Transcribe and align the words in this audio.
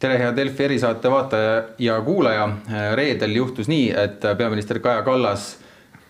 tere, 0.00 0.16
hea 0.20 0.32
Delfi 0.36 0.64
erisaate 0.64 1.10
vaataja 1.12 1.56
ja 1.78 2.00
kuulaja. 2.04 2.48
reedel 2.96 3.36
juhtus 3.36 3.68
nii, 3.68 3.90
et 3.92 4.24
peaminister 4.38 4.80
Kaja 4.80 5.02
Kallas 5.04 5.56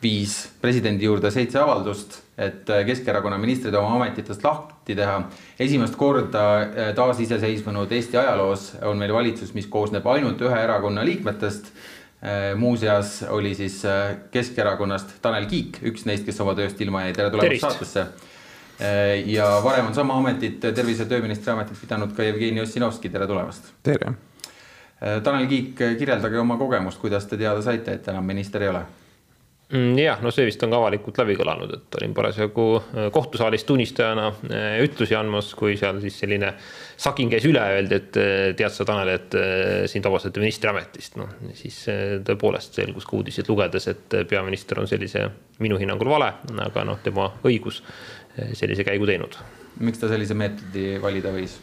viis 0.02 0.36
presidendi 0.62 1.04
juurde 1.04 1.30
seitse 1.30 1.58
avaldust, 1.58 2.20
et 2.38 2.70
Keskerakonna 2.86 3.38
ministrid 3.38 3.74
oma 3.74 3.96
ametitest 3.98 4.44
lahti 4.44 4.94
teha. 4.94 5.22
esimest 5.58 5.96
korda 5.96 6.44
taasiseseisvunud 6.94 7.92
Eesti 7.92 8.16
ajaloos 8.16 8.72
on 8.82 8.98
meil 8.98 9.12
valitsus, 9.12 9.54
mis 9.54 9.66
koosneb 9.66 10.06
ainult 10.06 10.40
ühe 10.40 10.62
erakonna 10.64 11.04
liikmetest. 11.04 11.72
muuseas 12.56 13.22
oli 13.28 13.54
siis 13.54 13.82
Keskerakonnast 14.30 15.18
Tanel 15.22 15.46
Kiik, 15.46 15.82
üks 15.82 16.04
neist, 16.06 16.24
kes 16.24 16.40
oma 16.40 16.54
tööst 16.54 16.80
ilma 16.80 17.08
jäi. 17.08 17.12
tere 17.12 17.30
tulemast 17.30 17.60
saatesse 17.60 18.06
ja 19.26 19.60
varem 19.64 19.86
on 19.86 19.94
sama 19.94 20.16
ametit, 20.18 20.60
tervise- 20.60 21.04
ja 21.04 21.08
tööministri 21.10 21.52
ametit 21.52 21.80
pidanud 21.80 22.14
ka 22.16 22.24
Jevgeni 22.24 22.62
Ossinovski, 22.62 23.10
tere 23.12 23.26
tulemast. 23.26 23.72
tere. 23.82 24.14
Äh, 25.00 25.22
Tanel 25.22 25.46
Kiik, 25.48 25.74
kirjeldage 25.98 26.38
oma 26.40 26.56
kogemust, 26.60 27.00
kuidas 27.00 27.26
te 27.26 27.36
teada 27.40 27.62
saite, 27.62 27.92
et 27.96 28.08
enam 28.08 28.26
minister 28.26 28.62
ei 28.62 28.68
ole? 28.68 28.82
Mm, 29.70 29.98
jah, 30.02 30.18
no 30.20 30.32
see 30.34 30.44
vist 30.48 30.62
on 30.66 30.72
ka 30.72 30.80
avalikult 30.80 31.20
läbi 31.22 31.36
kõlanud, 31.38 31.72
et 31.76 31.96
olin 32.00 32.14
parasjagu 32.14 32.66
äh, 32.80 33.06
kohtusaalis 33.14 33.64
tunnistajana 33.64 34.32
ütlusi 34.82 35.16
andmas, 35.16 35.54
kui 35.54 35.76
seal 35.80 36.00
siis 36.02 36.18
selline 36.20 36.54
sakin 37.00 37.30
käis 37.32 37.46
üle, 37.48 37.62
öeldi, 37.76 37.96
et 37.96 38.18
tead 38.58 38.74
sa, 38.74 38.84
Tanel, 38.84 39.14
et 39.14 39.36
sind 39.88 40.04
vabastati 40.04 40.42
ministriametist, 40.42 41.16
noh 41.16 41.30
siis 41.56 41.78
tõepoolest 42.26 42.76
selgus 42.76 43.08
ka 43.08 43.16
uudiseid 43.16 43.48
lugedes, 43.48 43.88
et 43.88 44.18
peaminister 44.28 44.82
on 44.82 44.90
sellise 44.90 45.24
minu 45.64 45.80
hinnangul 45.80 46.12
vale, 46.12 46.28
aga 46.66 46.84
noh, 46.84 47.00
tema 47.00 47.30
õigus 47.48 47.80
sellise 48.52 48.84
käigu 48.84 49.08
teinud. 49.08 49.40
miks 49.80 50.02
ta 50.02 50.12
sellise 50.12 50.36
meetodi 50.36 51.00
valida 51.00 51.32
võis? 51.32 51.56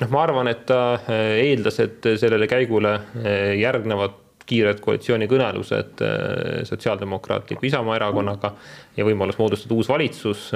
noh, 0.00 0.12
ma 0.12 0.22
arvan, 0.26 0.50
et 0.52 0.64
ta 0.68 0.80
eh, 1.08 1.40
eeldas, 1.46 1.80
et 1.84 2.12
sellele 2.20 2.48
käigule 2.50 2.94
eh, 3.22 3.56
järgnevad 3.60 4.22
kiired 4.46 4.78
koalitsioonikõnelused 4.84 6.02
eh, 6.06 6.60
Sotsiaaldemokraatliku 6.68 7.66
Isamaa 7.66 7.96
Erakonnaga 7.98 8.52
ja 8.96 9.06
võimalus 9.08 9.38
moodustada 9.40 9.74
uus 9.74 9.90
valitsus. 9.90 10.50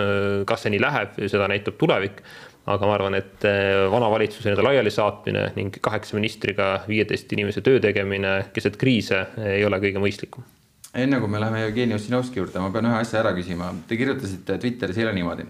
kas 0.47 0.63
see 0.65 0.77
nii 0.77 0.83
läheb, 0.83 1.19
seda 1.29 1.49
näitab 1.51 1.77
tulevik. 1.81 2.23
Aga 2.71 2.87
ma 2.87 2.95
arvan, 2.97 3.19
et 3.19 3.45
vana 3.91 4.09
valitsuse 4.13 4.49
nii-öelda 4.49 4.69
laialisaatmine 4.69 5.45
ning 5.57 5.77
kaheksa 5.83 6.19
ministriga 6.19 6.73
viieteist 6.89 7.33
inimese 7.37 7.65
töö 7.67 7.83
tegemine 7.83 8.39
keset 8.55 8.79
kriise 8.81 9.27
ei 9.51 9.65
ole 9.67 9.83
kõige 9.83 10.03
mõistlikum 10.03 10.47
enne 10.95 11.21
kui 11.23 11.31
me 11.31 11.41
läheme 11.41 11.65
Jevgeni 11.65 11.95
Ossinovski 11.95 12.41
juurde, 12.41 12.59
ma 12.63 12.71
pean 12.75 12.89
ühe 12.89 12.97
asja 12.99 13.21
ära 13.21 13.33
küsima. 13.37 13.71
Te 13.87 13.99
kirjutasite 13.99 14.59
Twitteris 14.63 14.99
eile 14.99 15.13
niimoodi. 15.15 15.47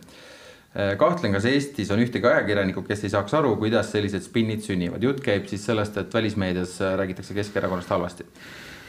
Äh, 0.70 0.94
kahtlen, 1.00 1.32
kas 1.34 1.46
Eestis 1.48 1.90
on 1.90 2.02
ühtegi 2.02 2.28
ajakirjanikku, 2.28 2.84
kes 2.86 3.06
ei 3.06 3.12
saaks 3.14 3.34
aru, 3.38 3.54
kuidas 3.58 3.90
sellised 3.94 4.26
spinnid 4.26 4.62
sünnivad. 4.66 5.02
jutt 5.02 5.22
käib 5.24 5.48
siis 5.50 5.64
sellest, 5.66 5.96
et 5.96 6.14
välismeedias 6.14 6.76
räägitakse 7.00 7.34
Keskerakonnast 7.34 7.90
halvasti. 7.90 8.26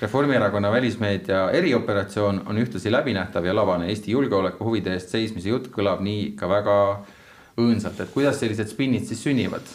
Reformierakonna 0.01 0.71
välismeedia 0.71 1.51
erioperatsioon 1.51 2.41
on 2.49 2.57
ühtlasi 2.57 2.91
läbinähtav 2.91 3.45
ja 3.45 3.55
labane. 3.55 3.87
Eesti 3.89 4.11
julgeoleku 4.11 4.65
huvide 4.65 4.93
eest 4.93 5.09
seismise 5.13 5.49
jutt 5.49 5.69
kõlab 5.71 6.01
nii 6.01 6.31
ka 6.35 6.49
väga 6.49 6.77
õõnsalt, 7.57 7.99
et 7.99 8.13
kuidas 8.13 8.39
sellised 8.39 8.71
spinnid 8.71 9.07
siis 9.07 9.23
sünnivad 9.23 9.71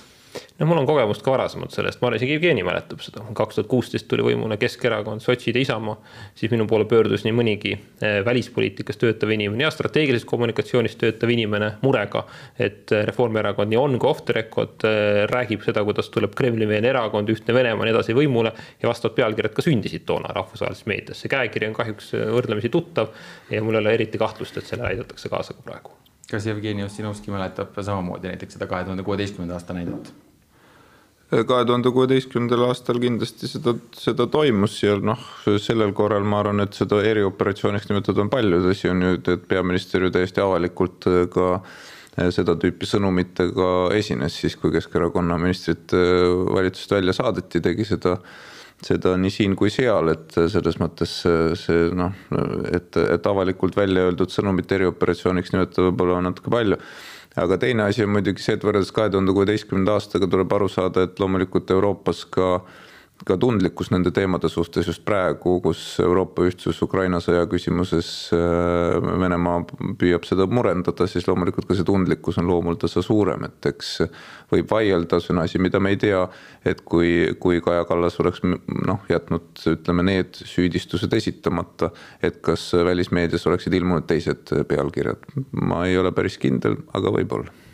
no 0.59 0.67
mul 0.67 0.81
on 0.81 0.87
kogemust 0.89 1.25
ka 1.25 1.33
varasemalt 1.33 1.75
sellest, 1.75 2.01
ma 2.01 2.09
arvan, 2.09 2.21
isegi 2.21 2.37
Jevgeni 2.37 2.65
mäletab 2.67 3.03
seda, 3.05 3.25
kaks 3.37 3.59
tuhat 3.59 3.69
kuusteist 3.71 4.09
tuli 4.11 4.25
võimule 4.27 4.59
Keskerakond, 4.61 5.23
sotsid 5.25 5.57
ja 5.57 5.63
Isamaa. 5.63 5.97
siis 6.35 6.53
minu 6.53 6.67
poole 6.71 6.87
pöördus 6.89 7.25
nii 7.27 7.35
mõnigi 7.37 7.75
eh, 7.77 8.19
välispoliitikas 8.25 9.01
töötav 9.01 9.33
inimene 9.35 9.67
ja 9.67 9.73
strateegilises 9.75 10.29
kommunikatsioonis 10.29 10.97
töötav 11.01 11.33
inimene 11.33 11.73
murega. 11.83 12.25
et 12.59 12.93
eh, 12.93 13.05
Reformierakond 13.09 13.73
nii 13.73 13.81
on 13.81 13.99
kui 13.99 14.11
off 14.11 14.25
the 14.25 14.37
record 14.37 14.87
eh, 14.89 15.25
räägib 15.33 15.65
seda, 15.67 15.85
kuidas 15.85 16.11
tuleb 16.15 16.35
Kremli-meelne 16.37 16.93
erakond, 16.93 17.31
ühtne 17.33 17.55
Venemaa 17.55 17.85
ja 17.87 17.91
nii 17.91 17.97
edasi 17.97 18.17
võimule. 18.17 18.53
ja 18.83 18.89
vastavad 18.89 19.17
pealkirjad 19.17 19.55
ka 19.57 19.65
sündisid 19.67 20.07
toona 20.09 20.33
rahvusvahelises 20.37 20.87
meedias, 20.87 21.21
see 21.21 21.33
käekiri 21.33 21.71
on 21.71 21.77
kahjuks 21.77 22.13
võrdlemisi 22.33 22.73
tuttav. 22.73 23.13
ja 23.51 23.63
mul 23.63 23.77
ei 23.77 23.85
ole 23.85 23.95
eriti 24.01 24.19
kahtlust, 24.19 24.57
et 24.57 24.67
sellele 24.67 24.95
aidatakse 24.95 25.29
kaasa 25.33 25.55
ka 25.55 25.65
praegu 25.65 26.06
kas 26.31 26.47
Jevgeni 26.47 26.85
Ossinovski 26.85 27.31
mäletab 27.31 27.77
samamoodi 27.81 28.33
näiteks 28.33 28.59
seda 28.59 28.67
kahe 28.71 28.85
tuhande 28.85 29.03
kuueteistkümnenda 29.07 29.59
aasta 29.59 29.77
näidet? 29.77 30.13
kahe 31.31 31.65
tuhande 31.67 31.91
kuueteistkümnendal 31.91 32.69
aastal 32.69 33.01
kindlasti 33.03 33.49
seda, 33.51 33.75
seda 33.99 34.29
toimus 34.31 34.77
ja 34.83 34.95
noh, 35.03 35.23
sellel 35.63 35.91
korral 35.97 36.27
ma 36.27 36.41
arvan, 36.43 36.63
et 36.63 36.79
seda 36.79 37.01
erioperatsiooniks 37.03 37.91
nimetada 37.91 38.23
on 38.23 38.31
palju, 38.31 38.63
tõsi 38.69 38.91
on 38.93 39.03
ju, 39.03 39.17
et 39.19 39.47
peaminister 39.51 40.07
ju 40.07 40.13
täiesti 40.15 40.43
avalikult 40.43 41.09
äh, 41.11 41.25
ka 41.33 41.49
äh, 41.57 42.31
seda 42.35 42.55
tüüpi 42.63 42.87
sõnumitega 42.87 43.71
esines 43.99 44.39
siis, 44.39 44.55
kui 44.61 44.75
Keskerakonna 44.75 45.39
ministrid 45.43 45.95
äh, 45.99 46.31
valitsusest 46.55 46.95
välja 46.95 47.17
saadeti, 47.19 47.63
tegi 47.65 47.89
seda 47.91 48.21
seda 48.85 49.15
nii 49.17 49.33
siin 49.33 49.57
kui 49.57 49.71
seal, 49.73 50.11
et 50.13 50.35
selles 50.53 50.79
mõttes 50.81 51.13
see 51.61 51.85
noh, 51.97 52.17
et, 52.77 52.97
et 53.01 53.29
avalikult 53.29 53.77
välja 53.79 54.07
öeldud 54.09 54.33
sõnumit 54.33 54.73
erioperatsiooniks 54.77 55.55
nimetada 55.55 55.89
võib-olla 55.89 56.21
natuke 56.29 56.53
palju. 56.53 56.81
Aga 57.37 57.59
teine 57.61 57.85
asi 57.85 58.05
on 58.05 58.15
muidugi 58.15 58.41
see, 58.41 58.57
et 58.57 58.65
võrreldes 58.65 58.93
kahe 58.97 59.11
tuhande 59.13 59.35
kuueteistkümnenda 59.37 59.97
aastaga 59.99 60.29
tuleb 60.33 60.53
aru 60.57 60.69
saada, 60.73 61.05
et 61.05 61.19
loomulikult 61.21 61.71
Euroopas 61.75 62.23
ka 62.33 62.51
ka 63.25 63.37
tundlikkus 63.41 63.89
nende 63.95 64.11
teemade 64.15 64.49
suhtes 64.53 64.89
just 64.91 65.05
praegu, 65.07 65.57
kus 65.65 65.81
Euroopa 66.05 66.45
ühtsus 66.47 66.83
Ukraina 66.85 67.21
sõja 67.25 67.47
küsimuses 67.49 68.11
äh, 68.37 68.97
Venemaa 69.23 69.63
püüab 69.99 70.27
seda 70.29 70.47
murendada, 70.51 71.09
siis 71.09 71.25
loomulikult 71.29 71.69
ka 71.69 71.77
see 71.79 71.87
tundlikkus 71.89 72.37
on 72.43 72.51
loomuldasa 72.51 73.03
suurem, 73.05 73.49
et 73.49 73.71
eks 73.73 73.93
võib 74.53 74.71
vaielda, 74.71 75.21
see 75.23 75.33
on 75.35 75.43
asi, 75.47 75.61
mida 75.63 75.81
me 75.81 75.95
ei 75.95 76.01
tea, 76.03 76.23
et 76.69 76.85
kui, 76.85 77.33
kui 77.41 77.63
Kaja 77.65 77.87
Kallas 77.89 78.21
oleks 78.23 78.45
noh, 78.45 79.05
jätnud 79.11 79.65
ütleme, 79.73 80.07
need 80.07 80.37
süüdistused 80.45 81.13
esitamata, 81.17 81.91
et 82.23 82.43
kas 82.45 82.69
välismeedias 82.77 83.49
oleksid 83.49 83.75
ilmunud 83.81 84.07
teised 84.11 84.53
pealkirjad, 84.69 85.31
ma 85.65 85.87
ei 85.89 85.97
ole 85.99 86.13
päris 86.15 86.37
kindel, 86.43 86.83
aga 86.95 87.15
võib-olla 87.17 87.66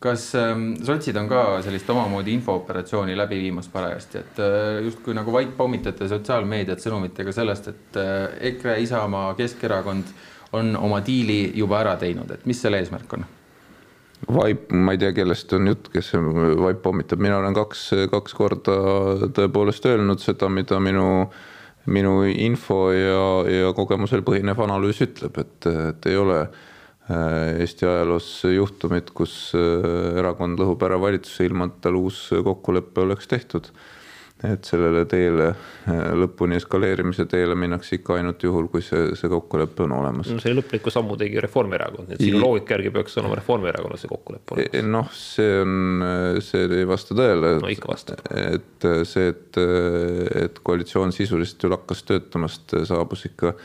kas 0.00 0.30
ähm, 0.34 0.72
sotsid 0.84 1.16
on 1.20 1.28
ka 1.28 1.60
sellist 1.64 1.88
omamoodi 1.92 2.32
infooperatsiooni 2.38 3.16
läbi 3.16 3.40
viimas 3.42 3.68
parajasti, 3.68 4.22
et 4.22 4.38
äh, 4.40 4.78
justkui 4.86 5.14
nagu 5.16 5.32
vait 5.32 5.50
pommitate 5.56 6.08
sotsiaalmeediat 6.08 6.80
sõnumitega 6.80 7.34
sellest, 7.36 7.68
et 7.68 7.98
äh, 8.00 8.22
EKRE, 8.52 8.78
Isamaa, 8.86 9.34
Keskerakond 9.38 10.14
on 10.56 10.72
oma 10.80 11.02
diili 11.06 11.52
juba 11.54 11.82
ära 11.82 11.98
teinud, 12.00 12.32
et 12.32 12.48
mis 12.48 12.62
selle 12.62 12.80
eesmärk 12.80 13.12
on? 13.18 13.28
vaip, 14.30 14.66
ma 14.72 14.92
ei 14.92 15.00
tea, 15.00 15.12
kellest 15.16 15.52
on 15.56 15.68
jutt, 15.70 15.86
kes 15.92 16.10
vaip 16.60 16.82
pommitab, 16.84 17.20
mina 17.24 17.38
olen 17.40 17.54
kaks, 17.56 17.86
kaks 18.12 18.34
korda 18.36 18.74
tõepoolest 19.36 19.86
öelnud 19.88 20.20
seda, 20.20 20.48
mida 20.52 20.76
minu, 20.80 21.06
minu 21.88 22.18
info 22.28 22.82
ja, 22.92 23.22
ja 23.48 23.72
kogemusel 23.76 24.20
põhinev 24.24 24.60
analüüs 24.64 25.00
ütleb, 25.06 25.40
et, 25.40 25.70
et 25.72 26.10
ei 26.12 26.20
ole 26.20 26.42
Äh, 26.44 26.68
Eesti 27.10 27.86
ajaloos 27.86 28.26
juhtumit, 28.54 29.10
kus 29.16 29.52
äh, 29.58 30.18
erakond 30.20 30.60
lõhub 30.60 30.82
ära 30.86 30.98
valitsuse, 31.00 31.48
ilma 31.48 31.66
et 31.70 31.80
tal 31.82 31.98
uus 31.98 32.28
kokkulepe 32.30 33.06
oleks 33.06 33.30
tehtud. 33.30 33.72
et 34.40 34.64
sellele 34.64 35.02
teele, 35.04 35.50
äh, 35.90 35.98
lõpuni 36.16 36.56
eskaleerimise 36.56 37.26
teele 37.28 37.52
minnakse 37.60 37.98
ikka 37.98 38.14
ainult 38.16 38.40
juhul, 38.40 38.70
kui 38.72 38.80
see, 38.80 39.10
see 39.18 39.28
kokkulepe 39.28 39.84
on 39.84 39.92
olemas. 39.98 40.30
no 40.32 40.40
selle 40.40 40.62
lõpliku 40.62 40.92
sammu 40.92 41.18
tegi 41.20 41.42
Reformierakond, 41.44 42.14
et 42.14 42.22
sinu 42.22 42.40
loogika 42.40 42.78
järgi 42.78 42.94
peaks 42.94 43.18
olema 43.20 43.36
Reformierakonnal 43.36 44.00
see 44.00 44.08
kokkulepe 44.08 44.56
olemas. 44.56 44.78
E, 44.78 44.86
noh, 44.86 45.12
see 45.12 45.58
on, 45.60 46.06
see 46.46 46.70
ei 46.78 46.88
vasta 46.88 47.18
tõele. 47.18 47.52
no 47.60 47.74
ikka 47.74 47.92
vastab. 47.92 48.24
et 48.32 48.88
see, 49.10 49.28
et, 49.34 49.60
et 50.46 50.64
koalitsioon 50.64 51.12
sisuliselt 51.12 51.68
ju 51.68 51.74
lakkas 51.74 52.06
töötamast, 52.08 52.78
saabus 52.88 53.28
ikka 53.28 53.56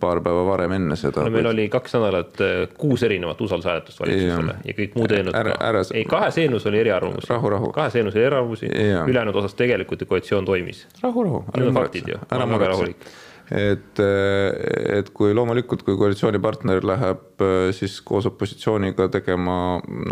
paar 0.00 0.20
päeva 0.24 0.44
varem 0.46 0.76
enne 0.76 0.96
seda. 1.00 1.24
no 1.24 1.32
meil 1.32 1.48
oli 1.52 1.66
kaks 1.72 1.96
nädalat 1.96 2.40
eh, 2.44 2.62
kuus 2.78 3.02
erinevat 3.06 3.40
usaldushääletust 3.40 4.00
valitsusele 4.02 4.54
ja, 4.58 4.68
ja 4.68 4.76
kõik 4.76 4.96
muud 4.98 5.14
eelnõud 5.16 5.38
ära, 5.38 5.56
ka. 5.56 5.68
Ära... 5.70 5.82
ei, 5.96 6.04
kahes 6.08 6.38
eelnõus 6.42 6.68
oli 6.68 6.82
eriarvamusi. 6.82 7.32
kahes 7.74 7.98
eelnõus 7.98 8.16
oli 8.18 8.24
eriarvamusi, 8.26 8.70
ülejäänud 9.08 9.42
osas 9.42 9.56
tegelikult 9.58 10.04
ju 10.04 10.08
koalitsioon 10.10 10.48
toimis. 10.48 10.86
rahu, 11.02 11.28
rahu. 11.28 11.44
Need 11.56 11.70
on 11.70 11.78
faktid 11.80 12.10
ju, 12.12 12.20
ma 12.28 12.40
olen 12.40 12.56
väga 12.58 12.72
rahulik 12.74 13.06
et, 13.52 14.00
eh, 14.00 14.98
et 14.98 15.08
kui 15.14 15.32
loomulikult, 15.34 15.82
kui 15.86 15.96
koalitsioonipartner 16.00 16.84
läheb 16.86 17.44
eh, 17.44 17.70
siis 17.76 17.98
koos 18.06 18.28
opositsiooniga 18.30 19.08
tegema 19.12 19.56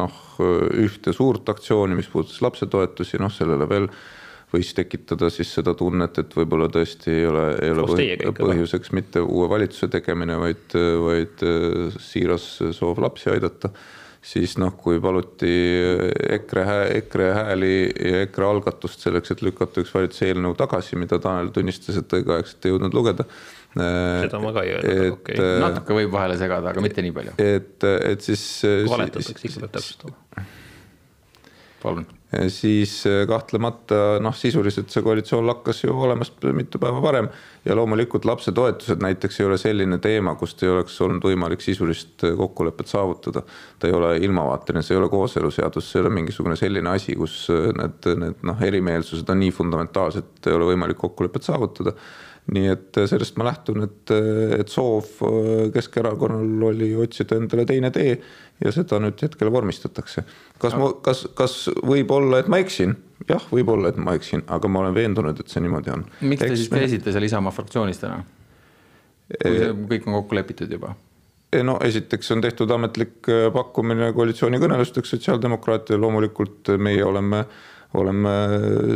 noh, 0.00 0.22
ühte 0.80 1.14
suurt 1.16 1.48
aktsiooni, 1.52 1.98
mis 1.98 2.08
puudutas 2.12 2.40
lapsetoetusi, 2.44 3.20
noh 3.20 3.32
sellele 3.32 3.68
veel 3.68 3.90
võis 4.50 4.72
tekitada 4.74 5.30
siis 5.32 5.52
seda 5.54 5.74
tunnet, 5.78 6.18
et 6.22 6.34
võib-olla 6.36 6.66
tõesti 6.72 7.12
ei 7.12 7.28
ole, 7.30 7.46
ei 7.62 7.72
ole 7.74 7.86
põh 7.86 8.34
põhjuseks 8.40 8.92
mitte 8.96 9.22
uue 9.22 9.46
valitsuse 9.50 9.90
tegemine, 9.92 10.36
vaid, 10.40 10.76
vaid 11.04 11.46
äh, 11.46 11.96
siiras 12.02 12.52
soov 12.76 13.02
lapsi 13.04 13.30
aidata. 13.32 13.72
siis 14.20 14.58
noh, 14.60 14.74
kui 14.76 14.98
paluti 15.00 15.52
EKRE, 16.34 16.64
EKRE 16.98 17.30
hääli 17.32 17.72
ja 17.88 18.20
EKRE 18.26 18.50
algatust 18.50 19.00
selleks, 19.00 19.32
et 19.32 19.40
lükata 19.42 19.80
üks 19.80 19.94
valitsuse 19.94 20.28
eelnõu 20.28 20.58
tagasi, 20.58 20.98
mida 21.00 21.18
Tanel 21.18 21.48
tunnistas, 21.54 21.96
et 21.96 22.18
õigeaegselt 22.18 22.66
ei 22.66 22.74
jõudnud 22.74 22.94
lugeda 22.94 23.24
äh, 23.24 24.26
seda 24.26 24.42
ma 24.42 24.52
ka 24.52 24.66
ei 24.66 24.76
öelnud, 24.76 25.16
okei 25.16 25.38
okay.. 25.38 25.44
Äh, 25.46 25.58
natuke 25.64 25.96
võib 26.02 26.12
vahele 26.12 26.38
segada, 26.40 26.74
aga 26.74 26.84
mitte 26.84 27.06
nii 27.06 27.16
palju. 27.16 27.36
et, 27.38 27.90
et 28.12 28.30
siis. 28.30 28.46
valetatakse, 28.90 29.38
ikka 29.40 29.66
peab 29.66 29.76
täpsustama. 29.78 30.48
palun 31.80 32.10
siis 32.48 32.92
kahtlemata 33.26 34.20
noh, 34.22 34.34
sisuliselt 34.36 34.92
see 34.92 35.02
koalitsioon 35.02 35.48
lakkas 35.48 35.82
ju 35.82 35.94
olemas 36.04 36.30
mitu 36.54 36.78
päeva 36.78 37.02
varem 37.02 37.26
ja 37.64 37.74
loomulikult 37.74 38.24
lapsetoetused 38.24 39.02
näiteks 39.02 39.40
ei 39.40 39.48
ole 39.48 39.58
selline 39.58 39.98
teema, 39.98 40.36
kust 40.38 40.62
ei 40.62 40.70
oleks 40.70 41.00
olnud 41.02 41.26
võimalik 41.26 41.64
sisulist 41.64 42.22
kokkulepet 42.38 42.92
saavutada. 42.92 43.42
ta 43.78 43.90
ei 43.90 43.96
ole 43.96 44.16
ilmavaateline, 44.22 44.82
see 44.86 44.94
ei 44.94 45.02
ole 45.02 45.10
kooseluseadus, 45.10 45.90
see 45.90 45.98
ei 45.98 46.06
ole 46.06 46.14
mingisugune 46.20 46.56
selline 46.56 46.94
asi, 46.94 47.18
kus 47.18 47.48
need, 47.50 48.10
need 48.22 48.46
noh, 48.46 48.62
erimeelsused 48.62 49.28
on 49.28 49.42
nii 49.42 49.50
fundamentaalsed, 49.56 50.34
ei 50.46 50.58
ole 50.58 50.70
võimalik 50.74 51.02
kokkulepet 51.02 51.50
saavutada 51.50 51.96
nii 52.54 52.70
et 52.72 52.98
sellest 53.10 53.36
ma 53.38 53.46
lähtun, 53.50 53.84
et, 53.84 54.12
et 54.58 54.70
soov 54.70 55.10
Keskerakonnal 55.74 56.70
oli 56.70 56.88
otsida 56.98 57.38
endale 57.38 57.66
teine 57.68 57.92
tee 57.94 58.16
ja 58.64 58.72
seda 58.74 58.98
nüüd 59.02 59.20
hetkel 59.24 59.50
vormistatakse. 59.52 60.24
kas 60.60 60.76
ma, 60.78 60.90
kas, 61.04 61.24
kas 61.36 61.56
võib 61.86 62.12
olla, 62.14 62.42
et 62.42 62.50
ma 62.52 62.60
eksin? 62.62 62.96
jah, 63.28 63.44
võib-olla, 63.52 63.92
et 63.92 64.00
ma 64.00 64.14
eksin, 64.16 64.44
aga 64.48 64.68
ma 64.68 64.84
olen 64.84 64.96
veendunud, 64.96 65.40
et 65.40 65.52
see 65.52 65.62
niimoodi 65.64 65.92
on. 65.94 66.06
miks 66.20 66.44
te 66.44 66.54
siis 66.54 66.72
käisite 66.72 67.14
seal 67.14 67.28
Isamaa 67.28 67.54
fraktsioonis 67.54 68.00
täna? 68.02 68.22
kui 69.30 69.58
see 69.58 69.74
kõik 69.92 70.08
on 70.08 70.20
kokku 70.20 70.38
lepitud 70.38 70.72
juba? 70.72 70.94
no 71.66 71.76
esiteks 71.84 72.32
on 72.36 72.44
tehtud 72.44 72.70
ametlik 72.76 73.28
äh, 73.32 73.48
pakkumine 73.54 74.12
koalitsioonikõnelusteks 74.16 75.16
sotsiaaldemokraatidele, 75.16 76.00
loomulikult 76.04 76.74
meie 76.78 77.04
oleme, 77.04 77.44
oleme 77.98 78.34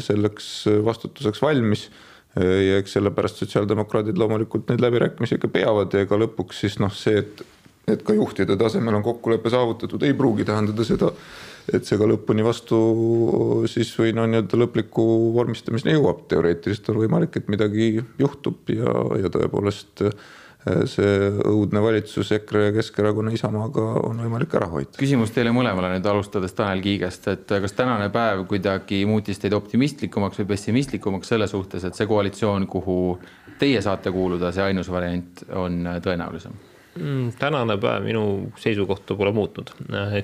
selleks 0.04 0.50
vastutuseks 0.84 1.42
valmis 1.42 1.88
ja 2.34 2.78
eks 2.80 2.96
sellepärast 2.96 3.42
sotsiaaldemokraadid 3.42 4.18
loomulikult 4.18 4.70
neid 4.70 4.80
läbirääkimisi 4.82 5.36
ikka 5.38 5.50
peavad 5.54 5.92
ja 5.94 6.02
ega 6.02 6.18
lõpuks 6.18 6.64
siis 6.64 6.80
noh, 6.82 6.90
see, 6.94 7.20
et 7.22 7.42
et 7.88 8.04
ka 8.04 8.14
juhtide 8.16 8.56
tasemel 8.60 9.00
on 9.00 9.02
kokkulepe 9.04 9.50
saavutatud, 9.52 10.02
ei 10.02 10.14
pruugi 10.16 10.46
tähendada 10.48 10.86
seda, 10.86 11.10
et 11.72 11.84
see 11.88 11.98
ka 12.00 12.08
lõpuni 12.08 12.44
vastu 12.44 12.78
siis 13.70 13.90
või 13.98 14.14
no 14.16 14.24
nii-öelda 14.28 14.60
lõpliku 14.60 15.04
vormistamiseni 15.34 15.96
jõuab. 15.96 16.24
teoreetiliselt 16.28 16.88
on 16.92 17.02
võimalik, 17.04 17.36
et 17.36 17.52
midagi 17.52 17.90
juhtub 18.18 18.72
ja, 18.72 18.96
ja 19.24 19.32
tõepoolest 19.32 20.08
see 20.88 21.16
õudne 21.44 21.80
valitsus 21.84 22.30
EKRE, 22.38 22.70
Keskerakonna, 22.78 23.32
Isamaaga 23.36 23.82
on 24.08 24.22
võimalik 24.24 24.54
ära 24.56 24.68
hoida. 24.72 24.96
küsimus 24.96 25.32
teile 25.34 25.52
mõlemale 25.52 25.90
nüüd 25.92 26.06
alustades 26.08 26.56
Tanel 26.56 26.80
Kiigest, 26.84 27.28
et 27.28 27.56
kas 27.66 27.76
tänane 27.76 28.08
päev 28.12 28.46
kuidagi 28.48 29.02
muutis 29.08 29.40
teid 29.42 29.52
optimistlikumaks 29.56 30.40
või 30.40 30.52
pessimistlikumaks 30.54 31.34
selle 31.34 31.48
suhtes, 31.50 31.84
et 31.84 31.98
see 31.98 32.08
koalitsioon, 32.08 32.66
kuhu 32.66 33.18
teie 33.60 33.82
saate 33.84 34.12
kuuluda, 34.14 34.52
see 34.56 34.64
ainus 34.64 34.88
variant 34.92 35.44
on 35.52 35.82
tõenäolisem? 36.04 36.56
Mm, 36.94 37.32
tänane 37.40 37.74
päev 37.82 38.04
minu 38.06 38.24
seisukohta 38.62 39.16
pole 39.18 39.32
muutnud, 39.34 39.72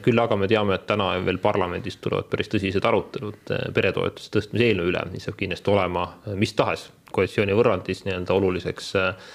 küll 0.04 0.22
aga 0.22 0.36
me 0.38 0.46
teame, 0.50 0.76
et 0.78 0.84
täna 0.86 1.08
veel 1.26 1.40
parlamendis 1.42 1.98
tulevad 1.98 2.28
päris 2.30 2.52
tõsised 2.52 2.86
arutelud 2.86 3.50
eh, 3.56 3.64
peretoetuste 3.74 4.38
tõstmise 4.38 4.68
eelnõu 4.68 4.92
üle, 4.92 5.02
mis 5.10 5.26
saab 5.26 5.38
kindlasti 5.40 5.72
olema 5.74 6.06
mis 6.38 6.54
tahes 6.54 6.86
koalitsiooni 7.10 7.56
võrrandis 7.58 8.04
nii-öelda 8.06 8.36
oluliseks 8.36 8.92
äh, 9.00 9.32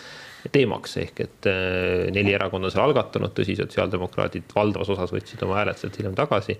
teemaks, 0.52 0.98
ehk 1.02 1.22
et 1.24 1.48
äh, 1.50 2.08
neli 2.14 2.34
erakonda 2.36 2.70
on 2.70 2.74
selle 2.74 2.86
algatanud, 2.90 3.34
tõsi, 3.38 3.56
sotsiaaldemokraadid 3.60 4.54
valdavas 4.56 4.92
osas 4.94 5.14
võtsid 5.14 5.42
oma 5.46 5.60
hääled 5.60 5.80
sealt 5.80 5.98
hiljem 6.00 6.18
tagasi. 6.18 6.58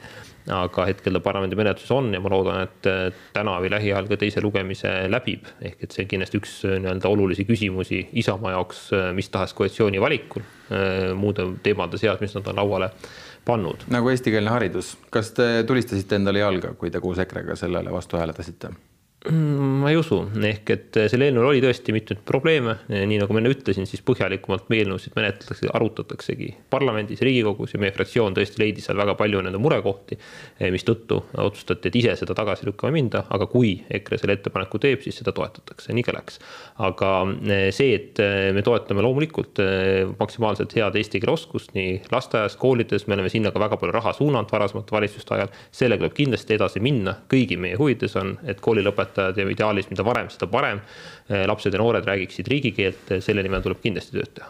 aga 0.56 0.86
hetkel 0.86 1.18
ta 1.18 1.22
parlamendi 1.26 1.58
menetluses 1.58 1.92
on 1.92 2.12
ja 2.14 2.22
ma 2.22 2.32
loodan, 2.34 2.62
et 2.68 2.90
äh, 2.90 3.06
täna 3.34 3.58
või 3.62 3.72
lähiajal 3.74 4.10
ka 4.10 4.18
teise 4.22 4.44
lugemise 4.46 4.94
läbib, 5.10 5.50
ehk 5.62 5.84
et 5.84 5.96
see 5.96 6.06
on 6.06 6.12
kindlasti 6.14 6.42
üks 6.42 6.58
äh, 6.66 6.80
nii-öelda 6.82 7.12
olulisi 7.12 7.46
küsimusi 7.46 8.02
Isamaa 8.22 8.56
jaoks 8.56 8.90
mis 9.18 9.30
tahes 9.30 9.54
koalitsiooni 9.54 10.02
valikul 10.02 10.44
muude 11.18 11.44
teemade 11.64 11.98
seas, 12.02 12.18
mis 12.22 12.34
nad 12.34 12.48
on 12.50 12.58
lauale 12.58 12.90
pannud. 13.46 13.86
nagu 13.94 14.10
eestikeelne 14.10 14.50
haridus, 14.50 14.96
kas 15.14 15.32
te 15.38 15.64
tulistasite 15.68 16.18
endale 16.18 16.42
jalga, 16.42 16.74
kui 16.80 16.92
te 16.92 17.02
koos 17.04 17.22
EKRE-ga 17.22 17.58
sellele 17.60 17.94
vastu 17.94 18.18
hääletasite? 18.18 18.74
Mm, 19.30 19.82
ma 19.82 19.90
ei 19.90 19.98
usu, 19.98 20.20
ehk 20.46 20.70
et 20.70 20.98
selle 21.10 21.26
eelnõul 21.26 21.48
oli 21.50 21.62
tõesti 21.64 21.94
mitmeid 21.96 22.20
probleeme, 22.30 22.76
nii 22.94 23.18
nagu 23.18 23.34
ma 23.34 23.40
enne 23.42 23.50
ütlesin, 23.56 23.88
siis 23.90 24.04
põhjalikumalt 24.06 24.68
eelnõusid 24.70 25.16
menetletakse, 25.18 25.70
arutataksegi 25.74 26.52
parlamendis, 26.70 27.24
riigikogus 27.26 27.74
ja 27.74 27.82
meie 27.82 27.94
fraktsioon 27.96 28.36
tõesti 28.38 28.62
leidis 28.62 28.86
seal 28.86 29.00
väga 29.02 29.16
palju 29.18 29.42
nende 29.42 29.58
murekohti, 29.62 30.20
eh, 30.60 30.70
mistõttu 30.74 31.24
otsustati, 31.42 31.90
et 31.90 31.98
ise 31.98 32.14
seda 32.20 32.36
tagasi 32.38 32.68
lükkama 32.70 32.94
minda, 32.94 33.24
aga 33.34 33.48
kui 33.50 33.72
EKRE 33.98 34.20
selle 34.22 34.36
ettepaneku 34.38 34.82
teeb, 34.84 35.02
siis 35.02 35.18
seda 35.24 35.34
toetatakse, 35.34 35.96
nii 35.98 36.06
ka 36.06 36.14
läks. 36.20 36.38
aga 36.86 37.12
eh, 37.50 37.72
see, 37.74 37.98
et 37.98 38.22
eh, 38.22 38.52
me 38.54 38.62
toetame 38.62 39.02
loomulikult 39.02 39.64
maksimaalselt 40.20 40.78
head 40.78 41.00
eesti 41.02 41.24
keele 41.24 41.34
oskust 41.34 41.74
nii 41.74 41.98
lasteaias, 42.14 42.60
koolides, 42.62 43.08
me 43.08 43.18
oleme 43.18 43.34
sinna 43.34 43.50
ka 43.50 43.64
väga 43.64 43.82
palju 43.82 43.98
raha 43.98 44.14
suunanud 44.14 44.54
varasemate 44.54 44.94
valitsuste 44.94 45.34
ajal, 45.34 45.54
sellega 45.74 46.06
tuleb 46.06 46.18
kindlasti 46.22 46.60
edasi 46.60 46.84
minna, 46.84 47.18
kõigi 47.32 47.58
meie 47.58 47.82
huvides 47.82 48.14
on, 48.22 48.36
et 48.46 48.62
koolilõpetajad 48.62 49.15
õpetajad 49.16 49.40
ja 49.40 49.50
ideaalis, 49.52 49.90
mida 49.90 50.06
varem, 50.06 50.30
seda 50.30 50.48
parem. 50.48 50.82
lapsed 51.48 51.74
ja 51.74 51.80
noored 51.80 52.06
räägiksid 52.06 52.48
riigikeelt, 52.48 53.14
selle 53.20 53.44
nimel 53.44 53.62
tuleb 53.62 53.82
kindlasti 53.82 54.18
tööd 54.18 54.34
teha. 54.36 54.50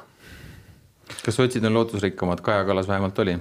kas 1.24 1.36
sotsid 1.36 1.66
on 1.66 1.74
lootusrikkamad, 1.74 2.42
Kaja 2.42 2.66
Kallas 2.66 2.88
vähemalt 2.88 3.20
oli? 3.20 3.38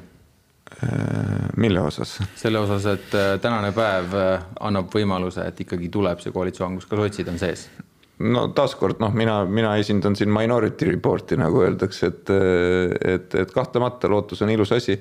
Äh, 0.82 1.48
mille 1.56 1.80
osas? 1.80 2.18
selle 2.36 2.58
osas, 2.58 2.86
et 2.86 3.14
äh, 3.14 3.38
tänane 3.40 3.72
päev 3.72 4.14
äh, 4.14 4.44
annab 4.60 4.92
võimaluse, 4.92 5.44
et 5.46 5.60
ikkagi 5.60 5.88
tuleb 5.88 6.20
see 6.20 6.32
koalitsioon, 6.32 6.78
kus 6.78 6.86
ka 6.86 6.96
sotsid 6.96 7.28
on 7.28 7.38
sees 7.38 7.68
no 8.18 8.46
taaskord 8.54 9.00
noh, 9.02 9.12
mina, 9.12 9.44
mina 9.44 9.74
esindan 9.76 10.16
siin 10.16 10.32
minority 10.32 10.88
report'i 10.88 11.36
nagu 11.36 11.60
öeldakse, 11.64 12.06
et, 12.06 12.30
et, 13.14 13.34
et 13.42 13.52
kahtlemata 13.52 14.08
lootus 14.08 14.42
on 14.42 14.52
ilus 14.54 14.72
asi 14.72 15.00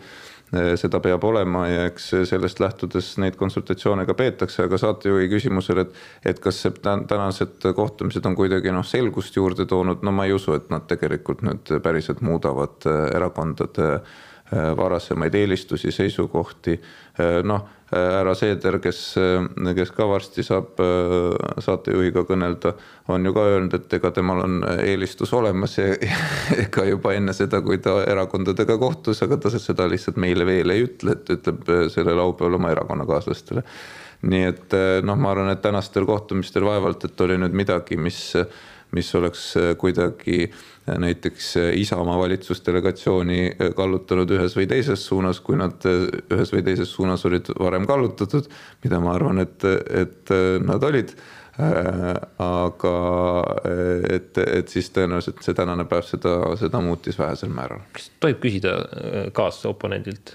seda 0.77 0.99
peab 1.01 1.23
olema 1.25 1.63
ja 1.67 1.85
eks 1.89 2.09
sellest 2.29 2.59
lähtudes 2.61 3.13
neid 3.21 3.37
konsultatsioone 3.39 4.05
ka 4.05 4.13
peetakse, 4.17 4.67
aga 4.67 4.77
saatejuhi 4.77 5.29
küsimusele, 5.31 5.87
et, 5.87 6.01
et 6.33 6.41
kas 6.43 6.61
see 6.61 6.73
tänased 6.83 7.65
kohtumised 7.75 8.25
on 8.29 8.37
kuidagi 8.37 8.73
noh, 8.73 8.85
selgust 8.85 9.37
juurde 9.37 9.65
toonud, 9.69 10.03
no 10.05 10.13
ma 10.13 10.27
ei 10.27 10.35
usu, 10.35 10.53
et 10.57 10.69
nad 10.73 10.85
tegelikult 10.89 11.41
nüüd 11.47 11.73
päriselt 11.83 12.21
muudavad 12.21 12.85
eh, 12.85 13.05
erakondade 13.17 13.89
eh, 13.95 14.69
varasemaid 14.77 15.33
eelistusi, 15.41 15.91
seisukohti, 15.95 16.77
noh 17.49 17.65
härra 17.93 18.33
Seeder, 18.35 18.77
kes, 18.81 18.99
kes 19.77 19.91
ka 19.95 20.07
varsti 20.09 20.43
saab 20.45 20.79
äh, 20.81 21.61
saatejuhiga 21.63 22.23
kõnelda, 22.29 22.73
on 23.13 23.25
ju 23.25 23.33
ka 23.35 23.45
öelnud, 23.51 23.75
et 23.77 23.95
ega 23.97 24.11
temal 24.15 24.43
on 24.45 24.59
eelistus 24.75 25.33
olemas 25.37 25.77
ja 25.77 25.91
ega 26.65 26.87
juba 26.89 27.15
enne 27.17 27.35
seda, 27.37 27.61
kui 27.65 27.79
ta 27.83 27.99
erakondadega 28.09 28.77
kohtus, 28.81 29.23
aga 29.25 29.39
ta 29.41 29.53
seda 29.53 29.87
lihtsalt 29.91 30.19
meile 30.21 30.47
veel 30.49 30.75
ei 30.75 30.87
ütle, 30.87 31.17
et 31.17 31.33
ütleb 31.37 31.73
selle 31.93 32.15
laupäeval 32.19 32.59
oma 32.59 32.73
erakonnakaaslastele. 32.75 33.65
nii 34.23 34.45
et 34.47 34.77
äh, 34.77 34.99
noh, 35.05 35.19
ma 35.19 35.33
arvan, 35.33 35.51
et 35.53 35.61
tänastel 35.61 36.07
kohtumistel 36.09 36.65
vaevalt, 36.65 37.05
et 37.05 37.25
oli 37.25 37.37
nüüd 37.41 37.55
midagi, 37.63 37.99
mis, 37.99 38.21
mis 38.93 39.09
oleks 39.15 39.53
kuidagi 39.81 40.39
äh, 40.45 40.61
näiteks 40.87 41.57
äh, 41.57 41.77
Isamaa 41.77 42.19
valitsusdelegatsiooni 42.19 43.39
äh, 43.47 43.71
kallutanud 43.75 44.31
ühes 44.35 44.55
või 44.57 44.67
teises 44.67 45.05
suunas, 45.07 45.39
kui 45.39 45.55
nad 45.59 45.85
äh, 45.87 46.09
ühes 46.33 46.51
või 46.53 46.63
teises 46.65 46.91
suunas 46.91 47.23
olid 47.25 47.51
varem 47.59 47.87
kallutatud, 47.87 48.49
mida 48.83 48.99
ma 49.03 49.15
arvan, 49.15 49.39
et, 49.43 49.63
et 50.03 50.35
nad 50.63 50.83
olid 50.83 51.15
aga 51.53 52.93
et, 54.09 54.39
et 54.41 54.71
siis 54.73 54.87
tõenäoliselt 54.89 55.43
see 55.45 55.53
tänane 55.53 55.85
päev 55.85 56.07
seda, 56.07 56.31
seda 56.57 56.81
muutis 56.81 57.19
vähesel 57.19 57.53
määral. 57.53 57.83
kas 57.93 58.09
tohib 58.23 58.39
küsida 58.41 58.73
kaasoponendilt? 59.37 60.33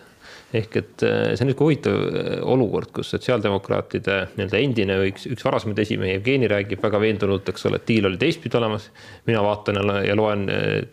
Ehk 0.57 0.77
et 0.81 1.03
äh, 1.05 1.35
see 1.37 1.45
on 1.45 1.51
niisugune 1.51 1.67
huvitav 1.67 1.97
äh, 2.09 2.29
olukord, 2.49 2.89
kus 2.97 3.11
sotsiaaldemokraatide 3.13 4.17
nii-öelda 4.39 4.61
endine 4.65 4.97
või 4.97 5.11
üks, 5.13 5.27
üks 5.29 5.45
varasemaid 5.45 5.83
esimehi, 5.85 6.15
Jevgeni 6.15 6.49
räägib 6.49 6.81
väga 6.81 7.01
veendunult, 7.03 7.51
eks 7.53 7.67
ole, 7.69 7.81
et 7.81 7.87
diil 7.91 8.09
oli 8.09 8.17
teistpidi 8.21 8.57
olemas. 8.57 8.89
mina 9.29 9.43
vaatan 9.45 9.81
ja 10.07 10.17
loen, 10.17 10.47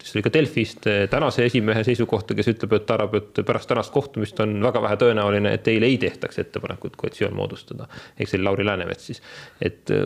see 0.04 0.18
oli 0.18 0.26
ka 0.26 0.34
Delfist 0.36 0.90
tänase 1.10 1.48
esimehe 1.48 1.86
seisukohta, 1.88 2.36
kes 2.36 2.52
ütleb, 2.52 2.76
et 2.76 2.92
arvab, 2.92 3.16
et 3.22 3.44
pärast 3.48 3.72
tänast 3.72 3.94
kohtumist 3.96 4.40
on 4.44 4.58
väga 4.64 4.82
vähe 4.84 5.00
tõenäoline, 5.06 5.56
et 5.56 5.64
teile 5.64 5.88
ei 5.88 5.98
tehtaks 6.04 6.44
ettepanekut 6.44 7.00
koalitsioon 7.00 7.36
moodustada. 7.36 7.88
ehk 8.20 8.28
see 8.28 8.42
oli 8.42 8.50
Lauri 8.50 8.68
Läänemets 8.68 9.12
siis, 9.12 9.24
et 9.62 9.92
äh, 9.96 10.04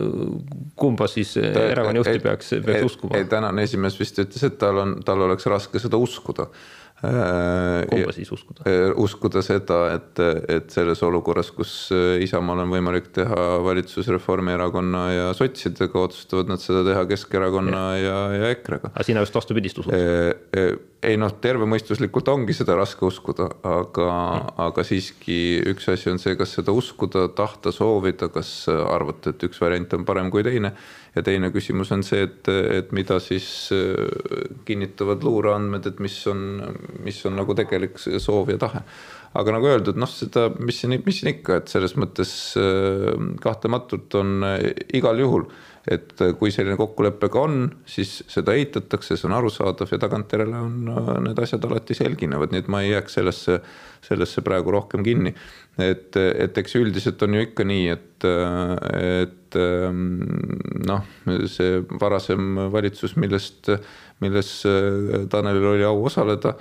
kumba 0.78 1.10
siis 1.10 1.34
erakonna 1.42 1.98
juhti 1.98 2.22
peaks, 2.22 2.54
peaks 2.66 2.92
uskuma? 2.92 3.18
ei, 3.18 3.26
tänane 3.26 3.66
esimees 3.66 3.98
vist 3.98 4.22
ütles, 4.22 4.46
et 4.46 4.58
tal 4.62 4.78
on, 4.78 5.00
tal 5.04 5.26
oleks 5.26 5.50
raske 5.50 5.82
seda 5.82 5.98
uskuda 5.98 6.46
Äh, 6.52 6.79
kumba 7.00 8.12
siis 8.12 8.30
uskuda? 8.32 8.64
Äh, 8.68 8.90
uskuda 9.00 9.42
seda, 9.44 9.78
et, 9.96 10.20
et 10.52 10.70
selles 10.74 11.00
olukorras, 11.06 11.50
kus 11.56 11.72
äh, 11.96 12.20
Isamaal 12.24 12.64
on 12.64 12.74
võimalik 12.74 13.08
teha 13.16 13.46
valitsus 13.64 14.10
Reformierakonna 14.12 15.04
ja 15.14 15.30
sotsidega, 15.36 16.04
otsustavad 16.04 16.52
nad 16.52 16.62
seda 16.62 16.84
teha 16.86 17.06
Keskerakonna 17.10 17.84
ja, 17.96 18.04
ja, 18.04 18.18
ja 18.36 18.52
EKRE-ga. 18.56 18.92
aga 18.92 19.06
sina 19.06 19.24
just 19.24 19.38
vastupidist 19.38 19.80
usud? 19.80 19.96
Ei 21.06 21.16
noh, 21.20 21.32
tervemõistuslikult 21.40 22.28
ongi 22.28 22.54
seda 22.56 22.74
raske 22.76 23.04
uskuda, 23.08 23.46
aga 23.66 24.06
mm., 24.06 24.56
aga 24.66 24.84
siiski 24.84 25.36
üks 25.70 25.88
asi 25.92 26.10
on 26.12 26.20
see, 26.20 26.36
kas 26.36 26.52
seda 26.58 26.74
uskuda, 26.76 27.26
tahta, 27.36 27.72
soovida, 27.72 28.28
kas 28.32 28.52
arvata, 28.68 29.32
et 29.32 29.46
üks 29.48 29.60
variant 29.62 29.96
on 29.96 30.04
parem 30.08 30.30
kui 30.32 30.44
teine. 30.46 30.74
ja 31.10 31.24
teine 31.26 31.48
küsimus 31.50 31.90
on 31.90 32.04
see, 32.06 32.22
et, 32.22 32.46
et 32.48 32.92
mida 32.94 33.16
siis 33.18 33.46
äh, 33.74 34.52
kinnitavad 34.68 35.24
luureandmed, 35.26 35.88
et 35.90 35.98
mis 35.98 36.18
on, 36.30 36.44
mis 37.02 37.18
on 37.26 37.34
nagu 37.40 37.56
tegelik 37.58 37.98
soov 37.98 38.52
ja 38.52 38.60
tahe 38.60 38.84
aga 39.34 39.54
nagu 39.54 39.66
öeldud, 39.70 39.98
noh, 39.98 40.10
seda, 40.10 40.48
mis 40.58 40.78
siin, 40.82 41.00
mis 41.06 41.20
siin 41.20 41.32
ikka, 41.32 41.60
et 41.62 41.72
selles 41.72 41.96
mõttes 41.98 42.30
äh, 42.60 43.10
kahtlematult 43.42 44.20
on 44.20 44.46
igal 44.94 45.18
juhul 45.22 45.48
et 45.90 46.22
äh, 46.22 46.32
kui 46.38 46.52
selline 46.54 46.76
kokkulepe 46.78 47.28
ka 47.32 47.44
on, 47.48 47.64
siis 47.88 48.20
seda 48.30 48.54
eitatakse, 48.58 49.16
see 49.18 49.28
on 49.28 49.34
arusaadav 49.40 49.90
ja 49.90 49.98
tagantjärele 50.02 50.60
on 50.62 50.92
äh, 50.92 51.10
need 51.26 51.42
asjad 51.42 51.64
alati 51.66 51.96
selginevad, 51.98 52.54
nii 52.54 52.62
et 52.62 52.70
ma 52.70 52.82
ei 52.84 52.92
jääks 52.92 53.18
sellesse, 53.18 53.58
sellesse 54.06 54.44
praegu 54.46 54.74
rohkem 54.74 55.04
kinni. 55.06 55.34
et, 55.80 56.16
et 56.16 56.58
eks 56.60 56.76
üldiselt 56.76 57.22
on 57.24 57.34
ju 57.34 57.46
ikka 57.46 57.64
nii, 57.64 57.86
et, 57.94 58.26
et 59.00 59.56
ähm, 59.58 60.02
noh, 60.86 61.06
see 61.50 61.80
varasem 62.00 62.66
valitsus, 62.72 63.16
millest, 63.16 63.72
milles 64.22 64.52
äh, 64.68 65.24
Tanelil 65.32 65.70
oli 65.74 65.86
au 65.88 66.04
osaleda, 66.06 66.54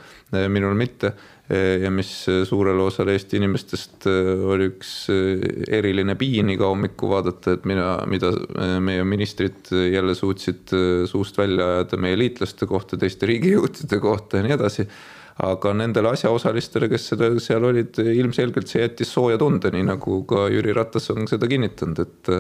minul 0.49 0.77
mitte 0.79 1.13
ja 1.49 1.89
mis 1.89 2.11
suurele 2.45 2.83
osale 2.85 3.15
Eesti 3.17 3.39
inimestest 3.39 4.05
äh, 4.09 4.43
oli 4.53 4.67
üks 4.69 4.91
eriline 5.09 6.13
piin 6.19 6.51
iga 6.53 6.69
hommiku 6.69 7.09
vaadata, 7.09 7.55
et 7.57 7.65
mina, 7.69 7.87
mida 8.09 8.29
meie 8.85 9.05
ministrid 9.07 9.71
jälle 9.73 10.13
suutsid 10.15 10.75
suust 11.09 11.37
välja 11.41 11.71
ajada 11.75 11.97
meie 12.01 12.19
liitlaste 12.19 12.69
kohta, 12.69 12.99
teiste 13.01 13.29
riigijõudude 13.29 14.01
kohta 14.03 14.39
ja 14.39 14.45
nii 14.45 14.57
edasi 14.59 14.85
aga 15.39 15.71
nendele 15.77 16.11
asjaosalistele, 16.11 16.89
kes 16.91 17.05
seda 17.13 17.29
seal 17.39 17.63
olid, 17.69 17.95
ilmselgelt 18.11 18.67
see 18.67 18.81
jättis 18.83 19.11
sooja 19.13 19.37
tunde, 19.39 19.71
nii 19.71 19.85
nagu 19.87 20.19
ka 20.27 20.47
Jüri 20.51 20.73
Ratas 20.75 21.07
on 21.13 21.29
seda 21.31 21.47
kinnitanud, 21.49 22.01
et, 22.03 22.31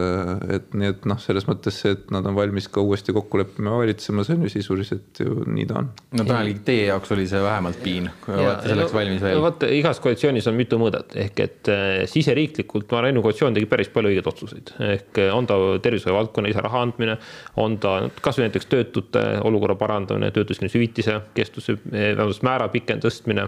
et 0.57 0.73
nii, 0.75 0.91
et 0.93 1.05
noh, 1.07 1.19
selles 1.23 1.47
mõttes 1.47 1.79
see, 1.79 1.93
et 1.95 2.11
nad 2.11 2.27
on 2.27 2.35
valmis 2.35 2.67
ka 2.71 2.83
uuesti 2.83 3.15
kokku 3.15 3.39
leppima 3.39 3.71
ja 3.71 3.83
valitsema, 3.85 4.25
see 4.27 4.35
on 4.35 4.43
ju 4.45 4.51
sisuliselt 4.51 5.21
ju 5.23 5.45
nii 5.47 5.67
ta 5.69 5.77
on. 5.79 5.87
no 6.19 6.25
Tanel, 6.27 6.59
teie 6.67 6.89
jaoks 6.89 7.15
oli 7.15 7.27
see 7.29 7.39
vähemalt 7.43 7.79
piin, 7.83 8.09
kui 8.25 8.35
olete 8.35 8.73
selleks 8.73 8.91
no, 8.91 8.99
valmis 8.99 9.23
veel? 9.23 9.43
vaata, 9.47 9.71
igas 9.79 10.03
koalitsioonis 10.03 10.51
on 10.51 10.59
mitu 10.59 10.81
mõõdet, 10.81 11.15
ehk 11.23 11.43
et 11.45 11.71
äh, 11.71 11.87
siseriiklikult 12.11 12.91
ma 12.91 12.99
arvan, 12.99 13.13
eelmine 13.13 13.27
koalitsioon 13.29 13.55
tegi 13.55 13.71
päris 13.71 13.93
palju 13.95 14.11
õigeid 14.11 14.27
otsuseid, 14.33 14.75
ehk 14.89 15.23
äh, 15.23 15.31
on 15.35 15.47
ta 15.47 15.59
tervishoiu 15.87 16.17
valdkonna 16.17 16.51
lisaraha 16.51 16.83
andmine, 16.89 17.15
on 17.63 17.79
ta 17.79 17.95
kasvõi 18.19 18.49
näiteks 18.49 18.67
töötute 18.75 19.25
olukorra 19.47 19.79
parandamine, 19.79 20.33
töötuskindlustushüvitise 20.35 21.21
kestuse, 21.37 21.79
äh, 21.93 22.11
vähemalt 22.19 22.43
määra 22.43 22.67
pikendamine 22.67 22.88
pikem 22.89 23.01
tõstmine, 23.03 23.45